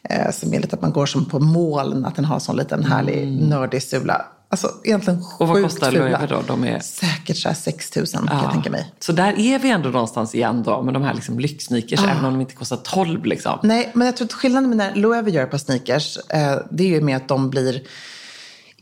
eh, 0.10 0.32
som 0.32 0.54
är 0.54 0.60
lite 0.60 0.76
att 0.76 0.82
man 0.82 0.92
går 0.92 1.06
som 1.06 1.26
på 1.26 1.39
moln, 1.39 2.06
att 2.06 2.16
den 2.16 2.26
har 2.26 2.36
en 2.36 2.42
sån 2.42 2.56
liten 2.58 2.84
härlig 2.84 3.42
nördig 3.42 3.84
sula. 3.84 4.26
Alltså 4.52 4.72
egentligen 4.84 5.24
sjukt. 5.24 5.42
Och 5.42 5.48
vad 5.48 5.64
kostar 5.64 5.92
fula. 5.92 6.26
Då? 6.30 6.42
De 6.48 6.64
är- 6.64 6.80
Säkert 6.80 7.38
så 7.38 7.48
här 7.50 7.56
6 7.56 7.96
000 7.96 8.06
kan 8.08 8.28
jag 8.44 8.52
tänka 8.52 8.70
mig. 8.70 8.92
Så 9.00 9.12
där 9.12 9.40
är 9.40 9.60
vi 9.60 9.70
ändå 9.70 9.90
någonstans 9.90 10.36
igen 10.36 10.64
då 10.64 10.82
med 10.82 10.94
de 10.94 11.04
här 11.04 11.14
liksom 11.14 11.40
lyxsneakers, 11.40 12.00
Ah. 12.00 12.10
även 12.10 12.26
om 12.26 12.34
de 12.34 12.42
inte 12.42 12.54
kostar 12.56 12.78
12 12.78 13.26
liksom. 13.26 13.60
Nej, 13.64 13.92
men 13.94 14.06
jag 14.06 14.18
tror 14.18 14.26
att 14.26 14.34
skillnaden 14.34 14.70
med 14.70 14.78
när 14.78 14.96
Loewe 14.96 15.32
gör 15.32 15.46
par 15.46 15.58
sneakers, 15.58 16.18
eh, 16.30 16.56
det 16.72 16.84
är 16.84 16.88
ju 16.88 17.02
med 17.02 17.18
att 17.18 17.28
de 17.28 17.50
blir 17.50 17.82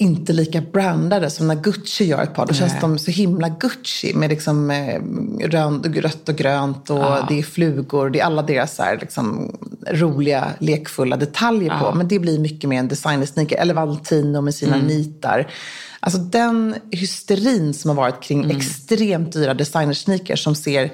inte 0.01 0.33
lika 0.33 0.61
brandade 0.61 1.29
som 1.29 1.47
när 1.47 1.55
Gucci 1.55 2.05
gör 2.05 2.23
ett 2.23 2.33
par. 2.33 2.45
Då 2.45 2.53
känns 2.53 2.79
de 2.81 2.99
så 2.99 3.11
himla 3.11 3.49
Gucci 3.49 4.13
med 4.13 4.29
liksom 4.29 4.71
eh, 4.71 5.01
rönt, 5.47 5.85
rött 5.85 6.29
och 6.29 6.35
grönt 6.35 6.89
och 6.89 7.05
det 7.27 7.39
är 7.39 7.43
flugor. 7.43 8.09
Det 8.09 8.19
är 8.19 8.25
alla 8.25 8.41
deras 8.41 8.79
här, 8.79 8.97
liksom, 9.01 9.57
roliga, 9.91 10.47
lekfulla 10.59 11.17
detaljer 11.17 11.79
på. 11.79 11.95
Men 11.95 12.07
det 12.07 12.19
blir 12.19 12.39
mycket 12.39 12.69
mer 12.69 12.79
en 12.79 12.87
designersneaker. 12.87 13.57
Eller 13.57 13.73
Valentino 13.73 14.41
med 14.41 14.55
sina 14.55 14.77
nitar. 14.77 15.51
Alltså 15.99 16.19
den 16.19 16.75
hysterin 16.91 17.73
som 17.73 17.89
har 17.89 17.95
varit 17.95 18.23
kring 18.23 18.51
extremt 18.51 19.33
dyra 19.33 19.53
designersneakers 19.53 20.43
som 20.43 20.55
ser 20.55 20.91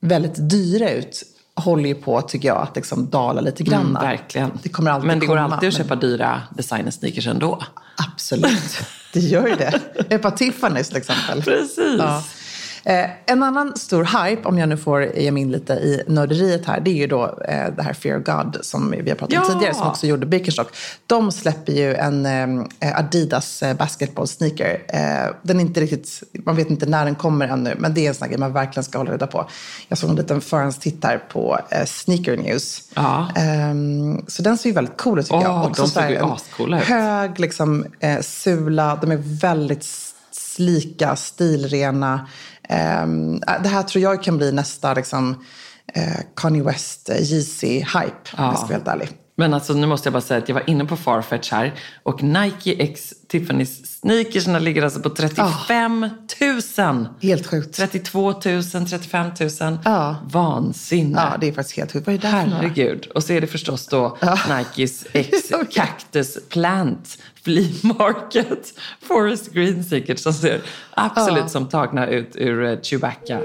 väldigt 0.00 0.50
dyra 0.50 0.90
ut 0.90 1.22
håller 1.54 1.88
ju 1.88 1.94
på, 1.94 2.20
tycker 2.20 2.48
jag, 2.48 2.62
att 2.62 2.76
liksom 2.76 3.10
dala 3.10 3.40
lite 3.40 3.62
grann. 3.62 3.86
Mm, 3.86 4.02
verkligen. 4.02 4.50
Det 4.62 4.68
kommer 4.68 4.90
alltid 4.90 5.06
men 5.06 5.20
det 5.20 5.26
går 5.26 5.36
komma, 5.36 5.54
alltid 5.54 5.68
att 5.68 5.78
men- 5.78 5.84
köpa 5.84 5.96
dyra 5.96 6.42
designersneakers 6.56 7.26
ändå. 7.26 7.62
Absolut, 7.96 8.78
det 9.12 9.20
gör 9.20 9.48
ju 9.48 9.56
det. 9.56 9.80
Ett 10.10 10.22
par 10.22 10.30
Tiffany's 10.30 10.88
till 10.88 10.96
exempel. 10.96 11.42
Precis. 11.42 11.94
Ja. 11.98 12.24
Eh, 12.86 13.10
en 13.26 13.42
annan 13.42 13.76
stor 13.76 14.04
hype, 14.04 14.48
om 14.48 14.58
jag 14.58 14.68
nu 14.68 14.76
får 14.76 15.02
ge 15.02 15.30
mig 15.30 15.42
in 15.42 15.52
lite 15.52 15.72
i 15.72 16.02
nörderiet 16.06 16.66
här, 16.66 16.80
det 16.80 16.90
är 16.90 16.94
ju 16.94 17.06
då 17.06 17.24
eh, 17.24 17.72
det 17.76 17.82
här 17.82 17.92
Fear 17.92 18.18
God 18.18 18.58
som 18.62 18.90
vi 18.90 19.10
har 19.10 19.16
pratat 19.16 19.38
om 19.38 19.44
Ja! 19.46 19.52
tidigare, 19.52 19.74
som 19.74 19.86
också 19.86 20.06
gjorde 20.06 20.26
Birkenstock. 20.26 20.68
De 21.06 21.32
släpper 21.32 21.72
ju 21.72 21.94
en 21.94 22.26
eh, 22.26 22.98
Adidas 22.98 23.62
eh, 23.62 23.76
basketball 23.76 24.28
sneaker. 24.28 24.82
Eh, 24.88 25.34
den 25.42 25.56
är 25.56 25.60
inte 25.60 25.80
riktigt, 25.80 26.22
man 26.44 26.56
vet 26.56 26.70
inte 26.70 26.86
när 26.86 27.04
den 27.04 27.14
kommer 27.14 27.48
ännu, 27.48 27.74
men 27.78 27.94
det 27.94 28.04
är 28.04 28.08
en 28.08 28.14
sån 28.14 28.28
grej 28.28 28.38
man 28.38 28.52
verkligen 28.52 28.84
ska 28.84 28.98
hålla 28.98 29.12
reda 29.12 29.26
på. 29.26 29.48
Jag 29.88 29.98
såg 29.98 30.10
en 30.10 30.16
liten 30.16 30.40
förhandstitt 30.40 31.04
här 31.04 31.18
på 31.32 31.58
eh, 31.70 31.84
Sneaker 31.84 32.36
News. 32.36 32.82
Ja. 32.94 33.28
Ehm, 33.36 34.24
så 34.28 34.42
den 34.42 34.58
ser 34.58 34.68
ju 34.68 34.74
väldigt 34.74 34.96
cool 34.96 35.18
ut 35.18 35.26
tycker 35.26 35.36
Åh, 35.36 35.42
jag. 35.42 35.62
de 35.62 35.74
så 35.74 35.86
såg 35.86 36.02
här 36.02 36.10
ju 36.10 36.16
en 36.16 36.24
ascoola 36.24 36.78
ut. 36.80 36.84
Hög 36.84 37.40
liksom, 37.40 37.86
eh, 38.00 38.20
sula, 38.20 38.98
de 39.02 39.10
är 39.12 39.40
väldigt 39.40 39.86
slika, 40.30 41.16
stilrena. 41.16 42.28
Ehm, 42.68 43.34
äh, 43.34 43.62
det 43.62 43.68
här 43.68 43.82
tror 43.82 44.02
jag 44.02 44.22
kan 44.22 44.36
bli 44.36 44.52
nästa 44.52 44.94
liksom, 44.94 45.44
eh, 45.94 46.20
Kanye 46.36 46.62
West 46.62 47.08
eh, 47.08 47.16
Yeezy-hype, 47.16 48.36
om 48.36 48.44
jag 48.44 48.58
ska 48.58 48.66
vara 48.66 48.74
helt 48.74 48.88
ärlig. 48.88 49.08
Men 49.38 49.54
alltså 49.54 49.72
nu 49.72 49.86
måste 49.86 50.06
jag 50.06 50.12
bara 50.12 50.20
säga 50.20 50.38
att 50.38 50.48
jag 50.48 50.54
var 50.54 50.70
inne 50.70 50.84
på 50.84 50.96
Farfetch 50.96 51.52
här 51.52 51.74
och 52.02 52.22
Nike 52.22 52.72
X 52.78 53.14
Tiffany's 53.28 53.86
sneakersna 54.00 54.58
ligger 54.58 54.82
alltså 54.82 55.00
på 55.00 55.10
35 55.10 56.08
000. 56.78 57.08
Helt 57.20 57.46
sjukt. 57.46 57.76
32 57.76 58.32
000, 58.32 58.62
35 58.62 59.30
000. 59.60 59.78
Ja. 59.84 60.16
Vansinne. 60.24 61.28
Ja, 61.32 61.36
det 61.40 61.48
är 61.48 61.52
faktiskt 61.52 61.78
helt 61.78 61.92
sjukt. 61.92 62.06
Vad 62.06 62.14
är 62.14 62.18
det? 62.18 62.28
Herregud. 62.28 63.06
Och 63.06 63.22
så 63.22 63.32
är 63.32 63.40
det 63.40 63.46
förstås 63.46 63.86
då 63.86 64.18
Nikes 64.48 65.06
X. 65.12 65.52
Cactus 65.70 66.38
Plant 66.48 67.18
Flea 67.46 67.68
Market 67.82 68.72
Forest 69.02 69.52
Green 69.52 69.84
Sneakers 69.84 70.20
som 70.20 70.32
ser 70.32 70.60
absolut 70.94 71.50
som 71.50 71.68
tagna 71.68 72.06
ut 72.06 72.36
ur 72.36 72.64
eh, 72.64 72.80
Chewbacca. 72.82 73.40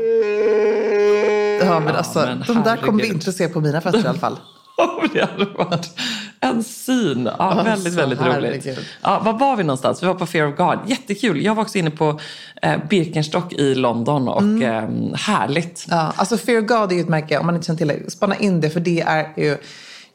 Ja, 1.65 1.79
men 1.79 1.95
alltså, 1.95 2.19
men 2.19 2.43
de 2.47 2.63
där 2.63 2.77
kommer 2.77 2.97
vi 2.97 3.03
herregud. 3.07 3.13
inte 3.27 3.31
se 3.31 3.47
på 3.47 3.61
mina 3.61 3.81
fester 3.81 4.03
i 4.05 4.07
alla 4.07 4.19
fall. 4.19 4.37
Det 5.13 5.21
hade 5.31 5.45
varit 5.45 5.89
En 6.39 6.63
syn. 6.63 7.25
Ja, 7.39 7.53
Ja, 7.57 7.63
väldigt, 7.63 7.93
väldigt 7.93 8.19
roligt. 8.21 8.33
herregud. 8.33 8.85
Ja, 9.01 9.19
var 9.25 9.33
var 9.33 9.55
vi 9.55 9.63
någonstans? 9.63 10.03
Vi 10.03 10.07
var 10.07 10.13
på 10.13 10.25
Fear 10.25 10.47
of 10.47 10.55
God. 10.57 10.79
Jättekul. 10.89 11.41
Jag 11.41 11.55
var 11.55 11.61
också 11.63 11.77
inne 11.77 11.91
på 11.91 12.19
eh, 12.61 12.75
Birkenstock 12.89 13.53
i 13.53 13.75
London 13.75 14.27
och 14.27 14.63
eh, 14.63 14.89
härligt. 15.15 15.85
Ja, 15.89 16.13
alltså 16.15 16.37
Fear 16.37 16.61
of 16.61 16.67
God 16.67 16.91
är 16.91 16.95
ju 16.95 17.01
ett 17.01 17.09
märke, 17.09 17.37
om 17.37 17.45
man 17.45 17.55
inte 17.55 17.65
känner 17.67 17.77
till 17.77 17.87
det, 17.87 18.11
spana 18.11 18.35
in 18.35 18.61
det 18.61 18.69
för 18.69 18.79
det 18.79 19.01
är 19.01 19.27
ju 19.37 19.57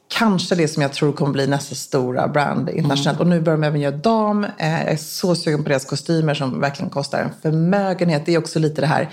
kanske 0.08 0.54
det 0.54 0.68
som 0.68 0.82
jag 0.82 0.92
tror 0.92 1.12
kommer 1.12 1.32
bli 1.32 1.46
nästa 1.46 1.74
stora 1.74 2.28
brand 2.28 2.70
internationellt. 2.70 3.20
Och 3.20 3.26
nu 3.26 3.40
börjar 3.40 3.58
de 3.58 3.66
även 3.66 3.80
göra 3.80 3.96
dam. 3.96 4.44
Eh, 4.44 4.50
jag 4.58 4.92
är 4.92 4.96
så 4.96 5.34
sugen 5.34 5.62
på 5.62 5.68
deras 5.68 5.84
kostymer 5.84 6.34
som 6.34 6.60
verkligen 6.60 6.90
kostar 6.90 7.18
en 7.18 7.30
förmögenhet. 7.42 8.26
Det 8.26 8.34
är 8.34 8.38
också 8.38 8.58
lite 8.58 8.80
det 8.80 8.86
här 8.86 9.10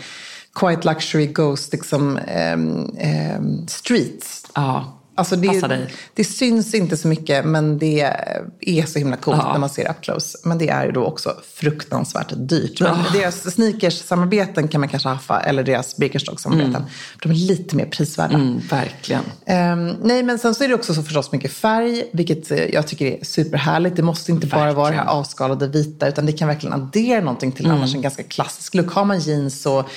Quiet 0.55 0.85
Luxury 0.85 1.27
Ghost, 1.27 1.71
liksom 1.71 2.19
ehm, 2.27 2.95
ehm, 2.97 3.67
streets. 3.67 4.45
Ja, 4.55 4.99
Alltså 5.15 5.35
det, 5.35 5.47
Passar 5.47 5.67
dig. 5.67 5.93
det 6.13 6.23
syns 6.23 6.73
inte 6.73 6.97
så 6.97 7.07
mycket 7.07 7.45
men 7.45 7.77
det 7.77 8.01
är 8.61 8.85
så 8.85 8.99
himla 8.99 9.17
coolt 9.17 9.37
Ja. 9.41 9.51
när 9.51 9.59
man 9.59 9.69
ser 9.69 9.89
up 9.89 10.01
close. 10.01 10.37
Men 10.43 10.57
det 10.57 10.69
är 10.69 10.85
ju 10.85 10.91
då 10.91 11.05
också 11.05 11.33
fruktansvärt 11.53 12.33
dyrt. 12.35 12.81
Men 12.81 12.97
deras 13.13 13.53
sneakers-samarbeten 13.55 14.67
kan 14.67 14.81
man 14.81 14.89
kanske 14.89 15.09
haffa, 15.09 15.39
eller 15.39 15.63
deras 15.63 15.97
Birkenstock-samarbeten. 15.97 16.83
De 17.23 17.31
är 17.31 17.35
lite 17.35 17.75
mer 17.75 17.85
prisvärda. 17.85 18.33
mm, 18.35 18.59
verkligen. 18.69 19.23
Ehm, 19.45 19.87
nej, 20.03 20.23
men 20.23 20.39
sen 20.39 20.55
så 20.55 20.63
är 20.63 20.67
det 20.67 20.73
också 20.73 20.93
så 20.93 21.03
förstås 21.03 21.31
mycket 21.31 21.51
färg, 21.53 22.03
vilket 22.13 22.51
eh, 22.51 22.57
jag 22.65 22.87
tycker 22.87 23.05
är 23.05 23.23
superhärligt. 23.25 23.95
Det 23.95 24.03
måste 24.03 24.31
inte 24.31 24.47
bara 24.47 24.73
vara 24.73 24.89
det 24.89 24.95
här 24.95 25.03
Verkligen. 25.03 25.07
avskalade 25.19 25.67
vita, 25.67 26.07
utan 26.07 26.25
det 26.25 26.31
kan 26.31 26.47
verkligen 26.47 26.73
addera 26.73 27.19
någonting 27.21 27.51
till 27.51 27.65
Mm. 27.65 27.77
annars 27.77 27.95
en 27.95 28.01
ganska 28.01 28.23
klassisk 28.23 28.75
look. 28.75 28.91
Har 28.93 29.05
man 29.05 29.19
jeans 29.19 29.65
och 29.65 29.89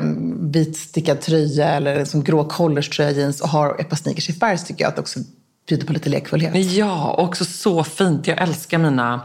um, 0.00 0.50
vit 0.52 0.76
stickad 0.76 1.20
tröja 1.20 1.68
eller 1.68 1.98
liksom 1.98 2.24
grå 2.24 2.44
collarströja 2.44 3.10
jeans 3.10 3.40
och 3.40 3.48
har 3.48 3.76
ett 3.80 3.88
par 3.88 3.96
sneakers 3.96 4.28
i 4.28 4.32
färg 4.32 4.43
så 4.56 4.66
tycker 4.66 4.84
jag 4.84 4.92
att 4.92 4.98
också 4.98 5.20
bjuder 5.68 5.86
på 5.86 5.92
lite 5.92 6.08
lekfullhet. 6.08 6.72
Ja, 6.72 7.14
också 7.18 7.44
så 7.44 7.84
fint. 7.84 8.26
Jag 8.26 8.42
älskar 8.42 8.78
mina 8.78 9.20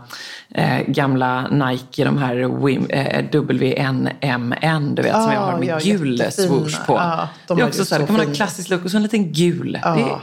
eh, 0.49 0.81
gamla 0.87 1.47
Nike, 1.47 2.03
de 2.05 2.17
här 2.17 2.35
eh, 2.41 3.25
WNMN, 3.31 4.95
du 4.95 5.01
vet, 5.01 5.11
som 5.13 5.21
jag 5.33 5.43
Ah, 5.43 5.51
har 5.51 5.59
med 5.59 5.67
ja, 5.67 5.79
gul 5.83 6.19
jättefina. 6.19 6.47
swoosh 6.47 6.85
på. 6.85 6.93
Ja, 6.93 7.29
de 7.47 7.57
det 7.57 7.63
är 7.63 7.67
också 7.67 7.85
så 7.85 7.95
här, 7.95 8.01
så 8.01 8.07
kan 8.07 8.15
man 8.15 8.25
ha 8.25 8.29
en 8.29 8.35
klassisk 8.35 8.69
look 8.69 8.85
och 8.85 8.91
så 8.91 8.97
en 8.97 9.03
liten 9.03 9.33
gul. 9.33 9.71
Det 9.71 9.87
är 9.87 10.19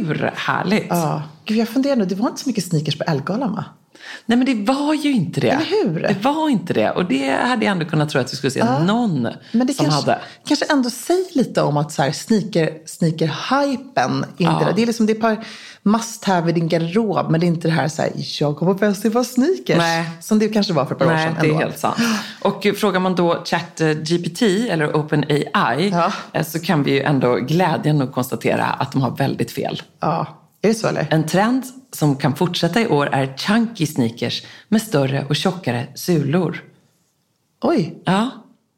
urhärligt. 0.00 0.86
Ja. 0.90 1.22
Gud, 1.44 1.58
jag 1.58 1.68
funderar 1.68 1.96
nu, 1.96 2.04
det 2.04 2.14
var 2.14 2.28
inte 2.28 2.40
så 2.42 2.48
mycket 2.48 2.64
sneakers 2.64 2.98
på 2.98 3.04
Ellegalan 3.04 3.52
va? 3.52 3.64
Nej 4.26 4.38
men 4.38 4.46
det 4.46 4.72
var 4.72 4.94
ju 4.94 5.12
inte 5.12 5.40
det. 5.40 5.48
Eller 5.50 5.64
hur? 5.84 6.00
Det 6.02 6.16
var 6.22 6.48
inte 6.48 6.72
det. 6.72 6.90
Och 6.90 7.04
det 7.04 7.30
hade 7.30 7.64
jag 7.64 7.72
ändå 7.72 7.84
kunnat 7.84 8.10
tro 8.10 8.20
att 8.20 8.32
vi 8.32 8.36
skulle 8.36 8.50
se 8.50 8.64
någon 8.80 9.28
Men 9.52 9.66
det 9.66 9.72
som 9.74 9.84
kanske, 9.86 10.10
hade. 10.10 10.20
kanske 10.46 10.64
ändå 10.70 10.90
säger 10.90 11.38
lite 11.38 11.62
om 11.62 11.76
att 11.76 11.92
så 11.92 12.02
här, 12.02 12.12
sneaker, 12.12 12.70
sneaker-hypen 12.86 14.24
inte 14.36 14.64
Ja. 14.64 14.72
det 14.76 14.82
är 14.82 14.86
liksom 14.86 15.06
det 15.06 15.12
är 15.12 15.14
ett 15.14 15.20
par 15.20 15.44
must 15.82 16.24
have 16.24 16.50
i 16.50 16.52
din 16.52 16.68
garderob 16.68 17.30
men 17.30 17.40
det 17.40 17.46
är 17.46 17.48
inte 17.48 17.68
det 17.68 17.74
här 17.74 17.88
så 17.88 18.02
här, 18.02 18.10
jag 18.40 18.54
går 18.54 18.72
på 18.74 18.78
fest 18.78 19.04
var 19.04 19.24
sneakers. 19.24 19.76
Nej. 19.78 20.10
Som 20.20 20.38
det 20.38 20.48
kanske 20.48 20.72
var 20.72 20.84
för 20.84 20.92
ett 20.94 20.98
par 20.98 21.06
år 21.06 21.10
Nej, 21.10 21.28
sedan. 21.28 21.36
det 21.40 21.48
är 21.50 21.54
helt 21.54 21.78
sant. 21.78 21.96
Och 22.42 22.66
frågar 22.76 23.00
man 23.00 23.14
då 23.14 23.42
ChatGPT 23.44 24.42
eller 24.42 24.96
OpenAI 24.96 25.88
Ja. 25.92 26.12
eh, 26.32 26.46
så 26.46 26.58
kan 26.60 26.82
vi 26.82 26.90
ju 26.90 27.00
ändå 27.02 27.34
glädjande 27.36 28.04
nog 28.04 28.14
konstatera 28.14 28.64
att 28.64 28.92
de 28.92 29.02
har 29.02 29.10
väldigt 29.16 29.50
fel. 29.50 29.82
Ja, 30.00 30.26
är 30.68 30.74
det 30.74 30.78
så 30.78 30.88
eller? 30.88 31.06
En 31.10 31.26
trend 31.26 31.64
som 31.92 32.16
kan 32.16 32.36
fortsätta 32.36 32.80
i 32.80 32.86
år 32.86 33.06
är 33.12 33.36
chunky 33.36 33.86
sneakers 33.86 34.42
med 34.68 34.82
större 34.82 35.26
och 35.28 35.36
tjockare 35.36 35.86
sulor. 35.94 36.62
Oj, 37.62 38.02
Ja. 38.04 38.30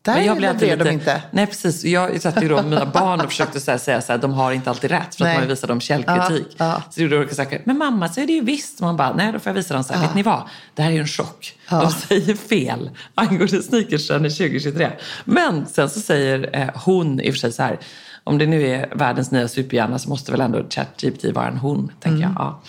Där 0.03 0.15
Men 0.15 0.25
jag 0.25 0.37
blir 0.37 0.49
alltid 0.49 0.69
levererar 0.69 0.85
de 0.85 0.91
inte. 0.95 1.23
Nej, 1.31 1.47
precis. 1.47 1.85
Jag 1.85 2.23
satt 2.23 2.43
ju 2.43 2.49
då 2.49 2.57
med 2.57 2.65
mina 2.65 2.87
barn 2.87 3.21
och 3.21 3.27
försökte 3.27 3.61
så 3.61 3.71
här 3.71 3.79
säga 3.79 4.01
så 4.03 4.13
här, 4.13 4.19
de 4.19 4.33
har 4.33 4.53
inte 4.53 4.71
alltid 4.71 4.91
rätt 4.91 5.15
för 5.15 5.25
Nej. 5.25 5.35
att 5.35 5.41
man 5.41 5.49
visar 5.49 5.69
dem 5.69 5.81
källkritik. 5.81 6.47
Ja, 6.57 6.67
ja. 6.67 6.83
Så 6.91 7.03
gjorde 7.03 7.17
jag 7.17 7.35
saker, 7.35 7.63
men 7.65 7.79
mamma 7.79 8.09
så 8.09 8.21
är 8.21 8.27
det 8.27 8.33
ju 8.33 8.41
visst. 8.41 8.81
Man 8.81 8.97
bara, 8.97 9.15
nej 9.15 9.33
då 9.33 9.39
får 9.39 9.51
jag 9.51 9.55
visa 9.55 9.75
dem 9.75 9.85
så 9.85 9.93
här, 9.95 10.01
vet 10.01 10.15
ni 10.15 10.23
vad? 10.23 10.43
Det 10.75 10.83
här 10.83 10.91
är 10.91 10.95
ju 10.95 11.01
en 11.01 11.07
chock. 11.07 11.55
De 11.69 11.91
säger 11.91 12.35
fel 12.35 12.91
angående 13.15 13.63
sneakersen 13.63 14.27
i 14.27 14.31
2023. 14.31 14.91
Men 15.25 15.67
sen 15.67 15.91
så 15.91 16.01
säger 16.01 16.51
eh, 16.53 16.69
hon 16.75 17.21
i 17.21 17.31
och 17.31 17.35
för 17.35 17.39
sig 17.39 17.53
så 17.53 17.63
här, 17.63 17.79
om 18.25 18.39
det 18.39 18.47
nu 18.47 18.67
är 18.69 18.93
världens 18.95 19.31
nya 19.31 19.49
superhjärna 19.49 19.99
så 19.99 20.09
måste 20.09 20.33
väl 20.33 20.41
ändå 20.41 20.65
ChatGPT 20.71 21.25
vara 21.35 21.47
en 21.49 21.57
hon, 21.57 21.93
tänker 22.01 22.23
jag. 22.23 22.33
Ja. 22.37 22.61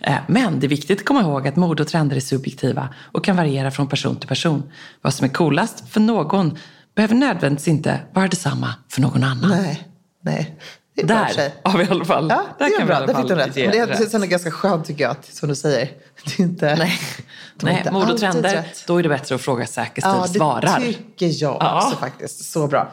Eh, 0.00 0.16
Men 0.26 0.60
det 0.60 0.66
är 0.66 0.68
viktigt 0.68 0.98
att 1.00 1.06
komma 1.06 1.20
ihåg 1.20 1.48
att 1.48 1.56
mode 1.56 1.82
och 1.82 1.88
trender 1.88 2.16
är 2.16 2.20
subjektiva 2.20 2.88
och 3.12 3.24
kan 3.24 3.36
variera 3.36 3.70
från 3.70 3.86
person 3.88 4.16
till 4.16 4.28
person. 4.28 4.62
Vad 5.02 5.14
som 5.14 5.24
är 5.24 5.28
coolast 5.28 5.88
för 5.88 6.00
någon 6.00 6.58
behöver 6.94 7.14
nödvändigtvis 7.14 7.68
inte 7.68 8.00
vara 8.12 8.28
detsamma 8.28 8.74
för 8.88 9.00
någon 9.00 9.24
annan. 9.24 9.50
nej, 9.50 9.88
nej. 10.20 10.58
Det 10.96 11.02
Där 11.02 11.52
har 11.64 11.78
vi 11.78 11.84
i 11.84 11.88
alla 11.88 12.04
fall. 12.04 12.26
Ja, 12.30 12.42
där 12.58 12.64
det 12.68 12.74
är 12.74 12.78
kan 12.78 12.86
vi 12.88 12.92
i 12.94 12.96
bra. 12.96 13.06
Där 13.06 13.14
fick 13.14 13.28
du 13.28 13.34
rätt. 13.34 13.56
Men 13.76 13.88
det 13.88 13.96
sen 14.10 14.20
är 14.22 14.26
det 14.26 14.30
ganska 14.30 14.50
skönt 14.50 14.86
tycker 14.86 15.04
jag, 15.04 15.10
att, 15.10 15.24
som 15.26 15.48
du 15.48 15.54
säger. 15.54 15.88
Det 16.24 16.38
är 16.38 16.44
inte, 16.44 16.76
Nej, 16.76 16.98
de 17.56 17.66
Nej 17.66 17.86
mode 17.92 18.12
och 18.12 18.18
trender, 18.18 18.54
rätt. 18.54 18.84
då 18.86 18.96
är 18.96 19.02
det 19.02 19.08
bättre 19.08 19.34
att 19.34 19.40
fråga 19.40 19.66
säker 19.66 20.02
stil 20.02 20.10
Ja, 20.16 20.26
det 20.32 20.38
svarar. 20.38 20.80
tycker 20.80 21.26
jag 21.42 21.56
Ja. 21.60 21.84
också 21.86 21.96
faktiskt. 21.96 22.52
Så 22.52 22.66
bra. 22.66 22.92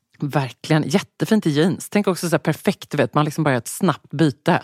Verkligen. 0.23 0.83
Jättefint 0.87 1.47
i 1.47 1.49
jeans. 1.49 1.89
Tänk 1.89 2.07
också 2.07 2.29
så 2.29 2.39
perfekt, 2.39 2.93
vet, 2.95 3.13
man 3.13 3.25
liksom 3.25 3.43
bara 3.43 3.51
gör 3.51 3.57
ett 3.57 3.67
snabbt 3.67 4.11
byte. 4.11 4.61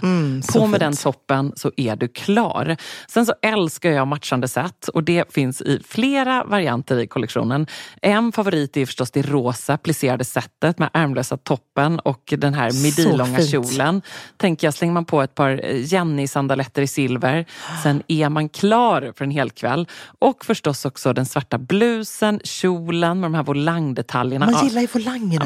På 0.54 0.68
med 0.68 0.80
den 0.80 0.96
toppen 0.96 1.54
så 1.56 1.72
är 1.78 1.96
du 1.96 2.08
klar. 2.08 2.78
Sen 3.08 3.26
så 3.26 3.34
älskar 3.42 3.90
jag 3.90 4.08
matchande 4.08 4.48
set 4.48 4.88
och 4.88 5.04
det 5.04 5.34
finns 5.34 5.62
i 5.62 5.82
flera 5.88 6.44
varianter 6.44 7.00
i 7.00 7.08
kollektionen. 7.08 7.68
En 8.02 8.32
favorit 8.32 8.78
är 8.78 8.86
förstås 8.86 9.12
det 9.12 9.22
rosa 9.22 9.78
plisserade 9.78 10.26
setet 10.26 10.80
med 10.80 10.90
ärmlösa 10.94 11.38
toppen 11.38 12.00
och 12.00 12.34
den 12.38 12.54
här 12.54 12.84
midilånga 12.84 13.38
fint. 13.38 13.50
kjolen. 13.50 14.02
Tänker 14.38 14.68
jag, 14.68 14.74
slänger 14.74 14.94
man 14.94 15.06
på 15.06 15.22
ett 15.22 15.36
par 15.36 15.62
Jenny-sandaletter 15.74 16.82
i 16.82 16.88
silver, 16.88 17.46
sen 17.84 18.04
är 18.08 18.30
man 18.30 18.50
klar 18.50 19.14
för 19.18 19.26
en 19.26 19.32
hel 19.32 19.50
kväll. 19.50 19.88
Och 20.20 20.46
förstås 20.46 20.86
också 20.86 21.14
den 21.14 21.26
svarta 21.26 21.58
blusen, 21.58 22.40
kjolen 22.44 23.20
med 23.20 23.32
de 23.32 23.36
här 23.36 23.44
volangdetaljerna. 23.44 24.46
Man 24.46 24.66
gillar 24.66 24.82
ju 24.82 24.88
volangerna. 24.94 25.46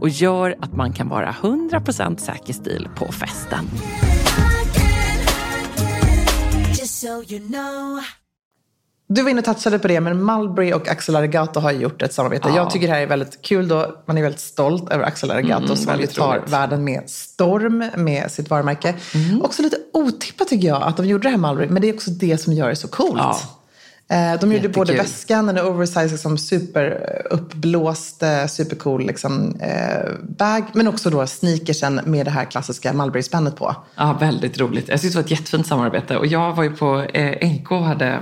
och 0.00 0.08
gör 0.08 0.56
att 0.60 0.76
man 0.76 0.92
kan 0.92 1.08
vara 1.08 1.34
100% 1.42 2.16
säker 2.16 2.52
stil 2.52 2.88
på 2.96 3.12
festen. 3.12 3.68
Du 9.12 9.22
var 9.22 9.30
inne 9.30 9.38
och 9.38 9.44
touchade 9.44 9.78
på 9.78 9.88
det, 9.88 10.00
men 10.00 10.24
Mulberry 10.24 10.72
och 10.72 10.88
Axel 10.88 11.16
Arigato 11.16 11.60
har 11.60 11.72
gjort 11.72 12.02
ett 12.02 12.12
samarbete. 12.12 12.48
Jag 12.56 12.70
tycker 12.70 12.86
det 12.86 12.92
här 12.92 13.00
är 13.00 13.06
väldigt 13.06 13.42
kul 13.42 13.68
då. 13.68 14.02
Man 14.06 14.18
är 14.18 14.22
väldigt 14.22 14.40
stolt 14.40 14.90
över 14.90 15.04
Axel 15.04 15.30
Arigato 15.30 15.76
som 15.76 16.00
ju 16.00 16.06
tar 16.06 16.38
roligt. 16.38 16.52
världen 16.52 16.84
med 16.84 17.10
storm 17.10 17.84
med 17.96 18.30
sitt 18.30 18.50
varumärke. 18.50 18.94
Också 19.42 19.62
lite 19.62 19.76
otippat 19.92 20.48
tycker 20.48 20.68
jag 20.68 20.82
att 20.82 20.96
de 20.96 21.06
gjorde 21.06 21.22
det 21.22 21.30
här 21.30 21.36
Mulberry, 21.36 21.68
men 21.68 21.82
det 21.82 21.88
är 21.88 21.94
också 21.94 22.10
det 22.10 22.38
som 22.38 22.52
gör 22.52 22.68
det 22.68 22.76
så 22.76 22.88
coolt. 22.88 23.18
Ja. 23.18 23.40
Eh, 24.10 24.40
De 24.40 24.52
gjorde 24.52 24.68
både 24.68 24.92
väskan, 24.92 25.48
en 25.48 25.58
oversize, 25.58 26.08
liksom, 26.12 26.38
superuppblåst, 26.38 28.22
eh, 28.22 28.46
supercool 28.46 29.06
liksom, 29.06 29.56
eh, 29.60 30.12
bag. 30.22 30.64
Men 30.72 30.88
också 30.88 31.10
då 31.10 31.26
sneakersen 31.26 32.00
med 32.04 32.26
det 32.26 32.30
här 32.30 32.44
klassiska 32.44 32.92
Mulberry-spännet 32.92 33.56
på. 33.56 33.76
Ja, 33.94 34.16
väldigt 34.20 34.58
roligt. 34.60 34.88
Jag 34.88 35.00
tyckte 35.00 35.18
det 35.18 35.22
var 35.22 35.24
ett 35.24 35.30
jättefint 35.30 35.66
samarbete. 35.66 36.16
Och 36.16 36.26
jag 36.26 36.52
var 36.56 36.62
ju 36.64 36.76
på 36.76 37.00
eh, 37.00 37.48
NK 37.50 37.70
och 37.70 37.84
hade 37.84 38.18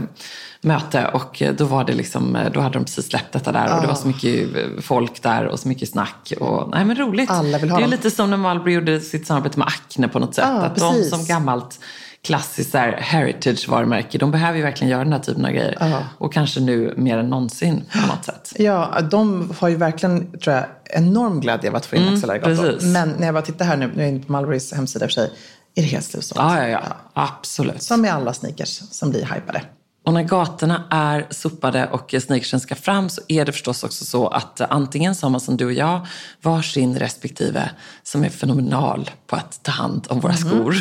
möte 0.61 1.07
och 1.13 1.43
eh, 1.43 1.55
då 1.55 1.65
var 1.65 1.85
det 1.85 1.93
liksom, 1.93 2.37
eh, 2.37 2.53
då 2.53 2.61
hade 2.61 2.79
de 2.79 2.85
precis 2.85 3.07
släppt 3.07 3.33
detta 3.33 3.53
där 3.53 3.75
och 3.75 3.81
det 3.81 3.87
var 3.87 3.95
så 3.95 4.07
mycket 4.07 4.57
eh, 4.57 4.63
folk 4.81 5.23
där 5.23 5.47
och 5.47 5.61
så 5.61 5.69
mycket 5.69 5.89
snack. 5.89 6.33
Och, 6.41 6.71
nej 6.71 6.85
men 6.85 6.97
roligt. 6.97 7.31
Alla 7.31 7.59
vill 7.59 7.71
ha 7.71 7.77
det 7.79 7.83
är 7.83 7.85
dem. 7.85 7.91
lite 7.91 8.11
som 8.11 8.31
när 8.31 8.37
Marlboro 8.37 8.71
gjorde 8.71 9.01
sitt 9.01 9.27
samarbete 9.27 9.59
med 9.59 9.69
Acne 9.69 10.09
på 10.09 10.19
något 10.19 10.35
sätt. 10.35 10.45
Ja, 10.49 10.63
att 10.63 10.75
precis. 10.75 11.11
de 11.11 11.17
som 11.17 11.27
gammalt 11.27 11.79
klassiskt 12.29 12.71
så 12.71 12.79
heritage-varumärke, 12.79 14.19
de 14.19 14.31
behöver 14.31 14.57
ju 14.57 14.63
verkligen 14.63 14.91
göra 14.91 15.05
den 15.05 15.13
här 15.13 15.21
typen 15.21 15.45
av 15.45 15.51
grejer. 15.51 16.05
Och 16.19 16.33
kanske 16.33 16.61
nu 16.61 16.95
mer 16.97 17.19
än 17.19 17.29
någonsin 17.29 17.85
på 17.93 18.07
något 18.07 18.25
sätt. 18.25 18.53
Ja, 18.57 19.01
de 19.11 19.53
har 19.59 19.69
ju 19.69 19.77
verkligen, 19.77 20.39
tror 20.39 20.57
jag, 20.57 20.65
enorm 20.85 21.41
glädje 21.41 21.71
av 21.71 21.77
att 21.77 21.87
få 21.87 21.97
in. 21.97 22.09
Mm, 22.09 22.41
precis. 22.41 22.83
Men 22.83 23.09
när 23.19 23.27
jag 23.27 23.35
bara 23.35 23.45
tittar 23.45 23.65
här 23.65 23.77
nu, 23.77 23.87
nu 23.95 24.03
är 24.03 24.07
jag 24.07 24.15
inne 24.15 24.25
på 24.25 24.33
Mulberrys 24.33 24.73
hemsida 24.73 25.07
för 25.07 25.13
sig, 25.13 25.31
är 25.75 25.83
det 25.83 25.89
helt 25.89 26.05
slutsålt. 26.05 26.41
Ja, 26.41 26.63
ja, 26.63 26.69
ja. 26.69 26.97
Absolut. 27.13 27.83
Som 27.83 28.01
med 28.01 28.15
alla 28.15 28.33
sneakers 28.33 28.83
som 28.91 29.11
blir 29.11 29.21
hypade. 29.35 29.63
Och 30.07 30.15
när 30.15 30.23
gatorna 30.23 30.85
är 30.91 31.27
sopade 31.31 31.87
och 31.87 32.15
sneakersen 32.21 32.61
ska 32.61 32.75
fram 32.75 33.09
så 33.09 33.21
är 33.29 33.45
det 33.45 33.53
förstås 33.53 33.85
också 33.85 34.05
så 34.05 34.29
att 34.29 34.61
antingen 34.61 35.15
så 35.15 35.27
har 35.27 35.31
man 35.31 35.41
som 35.41 35.57
du 35.57 35.65
och 35.65 35.73
jag 35.73 36.07
varsin 36.43 36.99
respektive 36.99 37.71
som 38.03 38.25
är 38.25 38.29
fenomenal 38.29 39.11
på 39.27 39.37
att 39.37 39.61
ta 39.63 39.73
hand 39.73 40.07
om 40.11 40.21
våra 40.21 40.35
skor. 40.35 40.77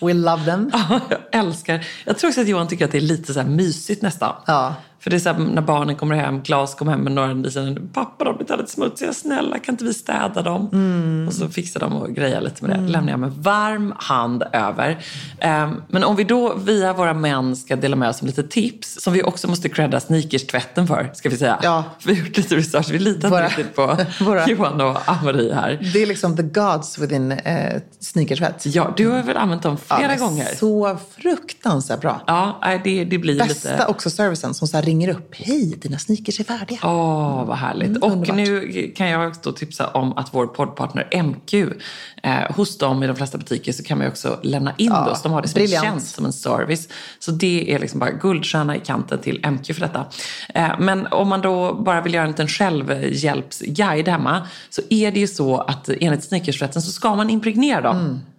We 0.00 0.12
love 0.14 0.44
them. 0.44 0.70
Ja, 0.88 1.00
jag 1.10 1.40
älskar. 1.40 1.86
Jag 2.04 2.18
tror 2.18 2.30
också 2.30 2.40
att 2.40 2.48
Johan 2.48 2.68
tycker 2.68 2.84
att 2.84 2.92
det 2.92 2.98
är 2.98 3.02
lite 3.02 3.32
så 3.34 3.40
här 3.40 3.48
mysigt 3.48 4.02
nästan. 4.02 4.34
Ja. 4.46 4.74
För 5.06 5.10
det 5.10 5.16
är 5.16 5.20
så 5.20 5.32
här, 5.32 5.38
när 5.38 5.62
barnen 5.62 5.96
kommer 5.96 6.14
hem, 6.16 6.42
Klas 6.42 6.74
kommer 6.74 6.92
hem 6.92 7.00
med 7.00 7.12
några 7.12 7.50
säger 7.50 7.80
pappa 7.92 8.24
de 8.24 8.36
blir 8.36 8.56
lite 8.56 8.70
smutsiga, 8.70 9.12
snälla 9.12 9.58
kan 9.58 9.72
inte 9.72 9.84
vi 9.84 9.94
städa 9.94 10.42
dem? 10.42 10.68
Mm. 10.72 11.28
Och 11.28 11.34
så 11.34 11.48
fixar 11.48 11.80
de 11.80 11.92
och 11.92 12.08
grejer 12.14 12.40
lite 12.40 12.64
med 12.64 12.78
det. 12.80 12.88
lämnar 12.88 13.10
jag 13.10 13.20
med 13.20 13.30
varm 13.30 13.94
hand 13.96 14.42
över. 14.52 14.98
Ehm, 15.40 15.82
men 15.88 16.04
om 16.04 16.16
vi 16.16 16.24
då 16.24 16.54
via 16.54 16.92
våra 16.92 17.14
män 17.14 17.56
ska 17.56 17.76
dela 17.76 17.96
med 17.96 18.08
oss 18.08 18.20
om 18.22 18.26
lite 18.26 18.42
tips, 18.42 19.02
som 19.02 19.12
vi 19.12 19.22
också 19.22 19.48
måste 19.48 19.68
credda 19.68 20.00
sneakers-tvätten 20.00 20.86
för, 20.86 21.10
ska 21.14 21.28
vi 21.28 21.36
säga. 21.36 21.58
Ja. 21.62 21.84
Vi 22.04 22.14
har 22.14 22.24
gjort 22.26 22.36
lite 22.36 22.56
research, 22.56 22.90
vi 22.90 22.98
litar 22.98 23.28
Våra- 23.30 23.44
inte 23.44 23.56
riktigt 23.60 23.76
på 23.76 23.96
våra- 24.24 24.46
Johan 24.48 24.80
och 24.80 24.96
Amarie 25.08 25.54
här. 25.54 25.90
Det 25.92 26.02
är 26.02 26.06
liksom 26.06 26.36
the 26.36 26.42
gods 26.42 26.98
within 26.98 27.32
eh, 27.32 27.80
sneakersvett. 28.00 28.66
Ja, 28.66 28.94
du 28.96 29.08
har 29.08 29.22
väl 29.22 29.36
använt 29.36 29.62
dem 29.62 29.76
flera 29.76 30.08
men 30.08 30.18
gånger? 30.18 30.48
Så 30.58 30.96
fruktansvärt 31.18 32.00
bra. 32.00 32.20
Ja, 32.26 32.60
det, 32.84 33.04
det 33.04 33.18
blir 33.18 33.38
Bästa 33.38 33.70
lite... 33.72 33.86
också 33.86 34.10
servicen 34.10 34.54
som 34.54 34.68
så 34.68 34.76
här 34.76 34.84
ringer 34.96 35.08
upp. 35.14 35.34
Hej, 35.34 35.74
dina 35.82 35.98
sneakers 35.98 36.40
är 36.40 36.44
färdiga. 36.44 36.78
Åh, 36.82 37.44
vad 37.44 37.56
härligt. 37.56 37.88
Mm, 37.88 38.02
och 38.02 38.12
underbart. 38.12 38.36
nu 38.36 38.92
kan 38.96 39.08
jag 39.08 39.28
också 39.28 39.52
tipsa 39.52 39.88
om 39.88 40.16
att 40.16 40.34
vår 40.34 40.46
poddpartner 40.46 41.22
MQ, 41.22 41.54
eh, 42.22 42.56
hos 42.56 42.78
dem 42.78 43.02
i 43.02 43.06
de 43.06 43.16
flesta 43.16 43.38
butiker 43.38 43.72
så 43.72 43.82
kan 43.82 43.98
man 43.98 44.06
ju 44.06 44.10
också 44.10 44.38
lämna 44.42 44.74
in 44.76 44.86
Ja. 44.86 45.14
Så 45.14 45.22
de 45.22 45.32
har 45.32 45.42
det 45.42 45.48
som 45.48 45.58
briljant. 45.58 45.84
en 45.86 45.90
tjänst, 45.92 46.14
som 46.14 46.24
en 46.24 46.32
service. 46.32 46.88
Så 47.18 47.30
det 47.30 47.72
är 47.74 47.78
liksom 47.78 48.00
bara 48.00 48.10
guldstjärna 48.10 48.76
i 48.76 48.80
kanten 48.80 49.18
till 49.18 49.46
MQ 49.46 49.66
för 49.74 49.80
detta. 49.80 50.04
Eh, 50.54 50.78
men 50.78 51.06
om 51.06 51.28
man 51.28 51.40
då 51.40 51.74
bara 51.74 52.00
vill 52.00 52.14
göra 52.14 52.24
en 52.24 52.30
liten 52.30 52.48
självhjälpsguide 52.48 54.08
hemma 54.08 54.46
så 54.70 54.82
är 54.90 55.12
det 55.12 55.20
ju 55.20 55.26
så 55.26 55.56
att 55.58 55.88
enligt 56.00 56.24
sneakersrätten 56.24 56.82
så 56.82 56.90
ska 56.90 57.14
man 57.14 57.30
impregnera 57.30 57.80
dem. 57.80 57.96
Eh, 57.96 58.35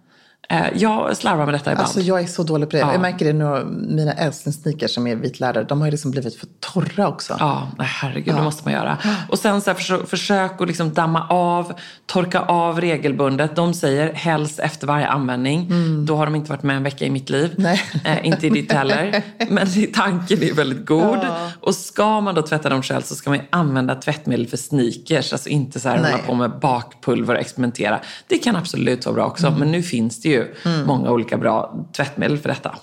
jag 0.74 1.16
slarvar 1.16 1.44
med 1.44 1.54
detta 1.54 1.72
ibland. 1.72 1.86
Alltså 1.86 2.00
jag 2.00 2.20
är 2.20 2.26
så 2.26 2.42
dålig 2.42 2.70
på 2.70 2.76
det. 2.76 2.80
Ja. 2.80 2.92
Jag 2.92 3.00
märker 3.00 3.24
det 3.24 3.32
nu, 3.32 3.64
mina 3.94 4.12
älsklingssneakers 4.12 4.94
som 4.94 5.06
är 5.06 5.16
vitlärare, 5.16 5.64
de 5.64 5.80
har 5.80 5.86
ju 5.86 5.90
liksom 5.90 6.10
blivit 6.10 6.36
för 6.36 6.46
torra 6.60 7.08
också. 7.08 7.36
Ja, 7.38 7.68
nej, 7.78 7.86
herregud, 7.90 8.34
det 8.34 8.42
måste 8.42 8.64
man 8.64 8.72
göra. 8.72 8.98
Och 9.28 9.38
sen 9.38 9.60
så 9.60 9.70
här, 9.70 9.74
försök, 9.74 10.08
försök 10.08 10.60
att 10.60 10.68
liksom 10.68 10.94
damma 10.94 11.26
av, 11.28 11.72
torka 12.06 12.40
av 12.40 12.80
regelbundet. 12.80 13.56
De 13.56 13.74
säger 13.74 14.12
helst 14.12 14.58
efter 14.58 14.86
varje 14.86 15.06
användning. 15.06 15.70
Då 16.06 16.16
har 16.16 16.24
de 16.24 16.34
inte 16.34 16.50
varit 16.50 16.62
med 16.62 16.76
en 16.76 16.82
vecka 16.82 17.04
i 17.04 17.10
mitt 17.10 17.30
liv. 17.30 17.66
Eh, 18.04 18.26
inte 18.26 18.46
i 18.46 18.50
ditt 18.50 18.72
heller. 18.72 19.22
Men 19.48 19.92
tanken 19.92 20.42
är 20.42 20.54
väldigt 20.54 20.86
god. 20.86 21.18
Och 21.60 21.74
ska 21.74 22.20
man 22.20 22.34
då 22.34 22.42
tvätta 22.42 22.68
dem 22.68 22.82
själv 22.82 23.02
så 23.02 23.14
ska 23.14 23.30
man 23.30 23.38
ju 23.38 23.44
använda 23.50 23.94
tvättmedel 23.94 24.46
för 24.46 24.56
sneakers. 24.56 25.32
Alltså 25.32 25.48
inte 25.48 25.80
så 25.80 25.88
här 25.88 25.96
hålla 25.96 26.18
på 26.18 26.34
med 26.34 26.50
bakpulver 26.60 27.34
och 27.34 27.40
experimentera. 27.40 28.00
Det 28.26 28.38
kan 28.38 28.56
absolut 28.56 29.06
vara 29.06 29.14
bra 29.14 29.26
också. 29.26 29.54
Men 29.58 29.72
nu 29.72 29.82
finns 29.82 30.20
det 30.20 30.27
ju 30.28 30.54
många 30.86 31.10
olika 31.10 31.38
bra 31.38 31.86
tvättmedel 31.96 32.38
för 32.38 32.48
detta. 32.48 32.74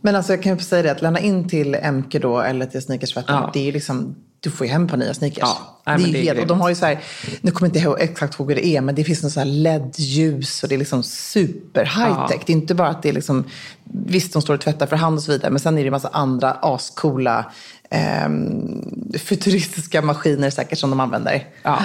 Men 0.00 0.16
alltså 0.16 0.32
jag 0.32 0.42
kan 0.42 0.56
ju 0.56 0.62
säga 0.62 0.82
det 0.82 0.90
att 0.90 1.02
lämna 1.02 1.20
in 1.20 1.48
till 1.48 1.76
MK 1.92 2.12
då 2.22 2.40
eller 2.40 2.66
till 2.66 2.82
sneakersvetten, 2.82 3.34
Ja. 3.34 3.50
det 3.52 3.60
är 3.60 3.64
ju 3.64 3.72
liksom, 3.72 4.14
du 4.40 4.50
får 4.50 4.66
ju 4.66 4.72
hem 4.72 4.88
på 4.88 4.96
nya 4.96 5.14
sneakers. 5.14 5.38
Ja, 5.40 5.82
nej, 5.86 5.96
det 5.98 6.08
är 6.08 6.12
det 6.12 6.18
är 6.18 6.24
helt, 6.24 6.40
och 6.40 6.46
de 6.46 6.60
har 6.60 6.68
ju 6.68 6.74
så 6.74 6.86
här, 6.86 7.00
nu 7.40 7.50
kommer 7.50 7.68
jag 7.68 7.76
inte 7.76 7.88
ihåg 7.88 8.00
exakt 8.00 8.40
ihåg 8.40 8.48
hur 8.48 8.56
det 8.56 8.66
är, 8.66 8.80
men 8.80 8.94
det 8.94 9.04
finns 9.04 9.22
något 9.22 9.32
så 9.32 9.40
här 9.40 9.46
LED-ljus 9.46 10.62
och 10.62 10.68
det 10.68 10.74
är 10.74 10.78
liksom 10.78 11.02
super 11.02 11.84
high-tech. 11.84 12.38
Ja. 12.38 12.42
Det 12.46 12.52
är 12.52 12.56
inte 12.56 12.74
bara 12.74 12.88
att 12.88 13.02
det 13.02 13.08
är 13.08 13.12
liksom, 13.12 13.44
visst 13.84 14.32
de 14.32 14.42
står 14.42 14.54
och 14.54 14.60
tvättar 14.60 14.86
för 14.86 14.96
hand 14.96 15.16
och 15.16 15.22
så 15.22 15.32
vidare, 15.32 15.50
men 15.50 15.60
sen 15.60 15.78
är 15.78 15.82
det 15.82 15.88
en 15.88 15.92
massa 15.92 16.10
andra 16.12 16.52
ascoola 16.52 17.52
ehm, 17.90 18.82
futuristiska 19.18 20.02
maskiner 20.02 20.50
säkert 20.50 20.78
som 20.78 20.90
de 20.90 21.00
använder. 21.00 21.46
Ja. 21.62 21.78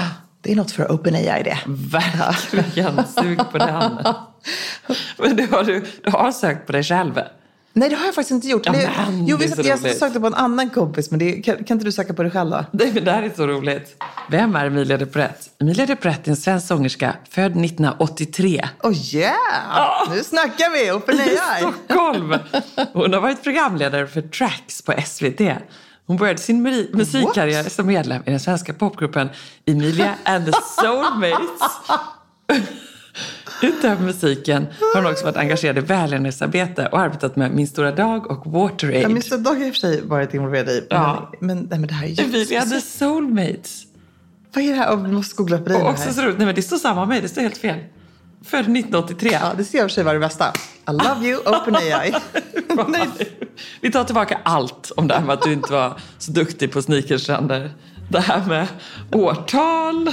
Det 0.45 0.51
är 0.51 0.55
något 0.55 0.71
för 0.71 0.91
OpenAI 0.91 1.43
det. 1.43 1.57
Verkligen, 1.65 3.03
sug 3.07 3.39
på 3.51 3.57
den. 3.57 3.97
Men 5.17 5.35
det 5.35 5.51
har 5.51 5.63
du, 5.63 5.85
du 6.03 6.11
har 6.11 6.31
sökt 6.31 6.65
på 6.65 6.71
dig 6.71 6.83
själv. 6.83 7.19
Nej, 7.73 7.89
det 7.89 7.95
har 7.95 8.05
jag 8.05 8.15
faktiskt 8.15 8.31
inte 8.31 8.47
gjort. 8.47 8.65
Ja, 8.65 8.71
Det- 8.71 8.89
jo, 9.27 9.37
visst, 9.37 9.57
jag 9.65 9.79
roligt. 9.83 9.99
sökte 9.99 10.19
på 10.19 10.27
en 10.27 10.33
annan 10.33 10.69
kompis, 10.69 11.11
men 11.11 11.19
det, 11.19 11.31
kan, 11.31 11.55
kan 11.63 11.75
inte 11.75 11.85
du 11.85 11.91
söka 11.91 12.13
på 12.13 12.23
dig 12.23 12.31
själv 12.31 12.49
då? 12.49 12.65
Nej, 12.71 12.91
men 12.93 13.05
det 13.05 13.11
här 13.11 13.23
är 13.23 13.31
så 13.35 13.47
roligt. 13.47 14.03
Vem 14.29 14.55
är 14.55 14.65
Emilia 14.65 14.97
de 14.97 15.05
Pret? 15.05 15.49
Emilia 15.61 15.85
de 15.85 15.95
Pret 15.95 16.27
är 16.27 16.31
en 16.31 16.37
svensk 16.37 16.67
sångerska 16.67 17.15
född 17.29 17.51
1983 17.65 18.65
Oh 18.83 19.15
yeah! 19.15 19.33
Nu 20.13 20.23
snackar 20.23 20.71
vi! 20.73 20.87
i 20.87 20.91
OpenAI! 20.91 21.37
Stockholm. 21.59 22.35
Hon 22.93 23.13
har 23.13 23.21
varit 23.21 23.43
programledare 23.43 24.07
för 24.07 24.21
Tracks 24.21 24.81
på 24.81 24.93
SVT. 25.05 25.41
Hon 26.07 26.17
började 26.17 26.39
sin 26.39 26.61
musikkarriär 26.93 27.63
som 27.63 27.87
medlem 27.87 28.23
i 28.25 28.29
den 28.29 28.39
svenska 28.39 28.73
popgruppen 28.73 29.29
Emilia 29.65 30.15
and 30.23 30.45
the 30.45 30.51
Soulmates. 30.81 31.61
Utöver 33.61 34.03
musiken 34.03 34.67
har 34.93 35.01
hon 35.01 35.11
också 35.11 35.25
varit 35.25 35.37
engagerad 35.37 35.77
i 35.77 35.81
välgörenhetsarbete 35.81 36.87
och 36.87 36.99
arbetat 36.99 37.35
med 37.35 37.51
Min 37.51 37.67
stora 37.67 37.91
dag 37.91 38.31
och 38.31 38.51
WaterAid. 38.51 39.03
Ja, 39.03 39.09
Mr 39.09 39.37
Dog 39.37 39.57
har 39.57 39.65
i 39.65 39.69
och 39.69 39.73
för 39.73 39.79
sig 39.79 40.01
varit 40.01 40.33
involverad 40.33 40.69
i. 40.69 40.87
Ja. 40.89 41.31
Men, 41.39 41.47
men, 41.47 41.67
nej, 41.69 41.79
men 41.79 41.87
det 41.87 41.93
här 41.93 42.07
är 42.07 42.09
ju 42.09 42.23
Emilia 42.23 42.61
and 42.61 42.71
the. 42.71 42.81
Soulmates. 42.81 43.83
Vad 44.53 44.63
är 44.63 44.69
det 44.69 44.75
här? 44.75 44.95
Oh, 44.95 45.03
vi 45.03 45.11
måste 45.11 45.35
googla 45.35 45.57
på 45.57 45.69
dig 45.69 45.81
Och 45.81 45.89
också 45.89 46.13
så 46.13 46.21
roligt, 46.21 46.37
nej 46.37 46.45
men 46.45 46.55
det 46.55 46.61
står 46.61 46.77
samma 46.77 46.99
med 46.99 47.07
mig, 47.07 47.21
det 47.21 47.29
står 47.29 47.41
helt 47.41 47.57
fel. 47.57 47.79
Född 48.45 48.59
1983. 48.59 49.29
Ja, 49.41 49.51
det 49.57 49.63
ser 49.63 49.77
och 49.83 49.89
för 49.89 49.93
sig 49.95 50.03
vara 50.03 50.13
det 50.13 50.19
bästa. 50.19 50.53
I 50.89 50.91
love 50.91 51.27
you, 51.27 51.39
OpenAI. 51.45 52.13
Nej. 52.87 53.07
Vi 53.81 53.91
tar 53.91 54.03
tillbaka 54.03 54.39
allt 54.43 54.91
om 54.97 55.07
det 55.07 55.13
här 55.13 55.21
med 55.21 55.33
att 55.33 55.41
du 55.41 55.53
inte 55.53 55.71
var 55.73 55.93
så 56.17 56.31
duktig 56.31 56.71
på 56.71 56.81
sneakerstränder. 56.81 57.73
Det 58.09 58.19
här 58.19 58.45
med 58.45 58.67
årtal. 59.11 60.05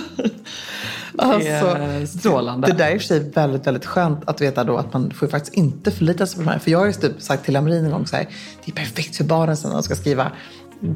Det 1.12 1.48
är 1.48 1.64
Alltså, 2.00 2.18
strålande. 2.18 2.66
Det 2.66 2.72
där 2.72 2.86
är 2.86 2.94
i 2.94 2.96
och 2.96 3.00
för 3.00 3.06
sig 3.08 3.30
väldigt, 3.30 3.66
väldigt 3.66 3.86
skönt 3.86 4.28
att 4.28 4.40
veta 4.40 4.64
då 4.64 4.76
att 4.76 4.92
man 4.92 5.10
får 5.10 5.26
faktiskt 5.26 5.54
inte 5.54 5.90
förlita 5.90 6.26
sig 6.26 6.36
på 6.36 6.42
de 6.42 6.50
här. 6.50 6.58
För 6.58 6.70
jag 6.70 6.78
har 6.78 6.86
ju 6.86 6.92
typ 6.92 7.22
sagt 7.22 7.44
till 7.44 7.56
Amarin 7.56 7.84
en 7.84 7.90
gång 7.90 8.06
så 8.06 8.16
här, 8.16 8.28
det 8.64 8.72
är 8.72 8.76
perfekt 8.76 9.16
för 9.16 9.24
barnen 9.24 9.56
sen 9.56 9.68
när 9.70 9.76
de 9.76 9.82
ska 9.82 9.94
skriva 9.94 10.32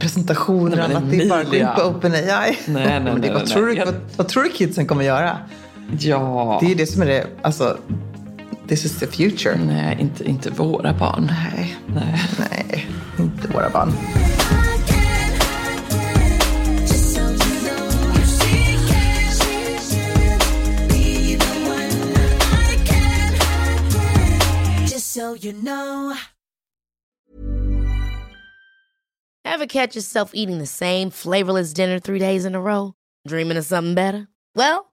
presentationer 0.01 0.70
och 0.83 0.88
Nej, 0.88 0.96
annat. 0.96 1.11
Det 1.11 1.22
är 1.22 1.29
bara 1.29 1.40
att 1.40 1.51
gå 1.51 1.57
in 1.57 1.66
på 1.77 1.83
OpenAI. 1.83 2.20
Nej, 2.22 2.59
nej, 2.66 2.85
det, 3.01 3.01
nej, 3.01 3.12
vad, 3.12 3.20
nej, 3.20 3.46
tror 3.46 3.66
nej. 3.66 3.75
du, 3.75 3.79
Jag- 3.81 3.87
vad, 3.87 3.94
vad 4.16 4.29
tror 4.29 4.42
du 4.42 4.49
kidsen 4.51 4.87
kommer 4.87 5.05
göra? 5.05 5.38
Ja. 6.01 6.59
Det 6.62 6.72
är 6.72 6.75
det 6.75 6.87
som 6.87 7.03
är 7.03 7.07
det, 7.07 7.27
alltså, 7.42 7.79
this 8.68 8.85
is 8.85 8.99
the 8.99 9.07
future. 9.07 9.57
Nej, 9.57 9.96
inte, 10.01 10.25
inte 10.25 10.51
våra 10.51 10.92
barn. 10.92 11.31
Nej, 11.31 11.77
Nej. 11.87 12.20
nej, 12.38 12.87
inte 13.18 13.49
våra 13.49 13.70
barn. 13.70 13.92
You 25.46 25.53
know. 25.53 26.16
Ever 29.44 29.66
catch 29.66 29.94
yourself 29.94 30.31
eating 30.35 30.59
the 30.59 30.66
same 30.66 31.11
flavorless 31.11 31.72
dinner 31.72 32.01
three 32.01 32.18
days 32.18 32.44
in 32.44 32.55
a 32.55 32.61
row? 32.61 32.94
Dreaming 33.29 33.57
of 33.57 33.64
something 33.64 33.94
better? 33.94 34.29
Well, 34.55 34.92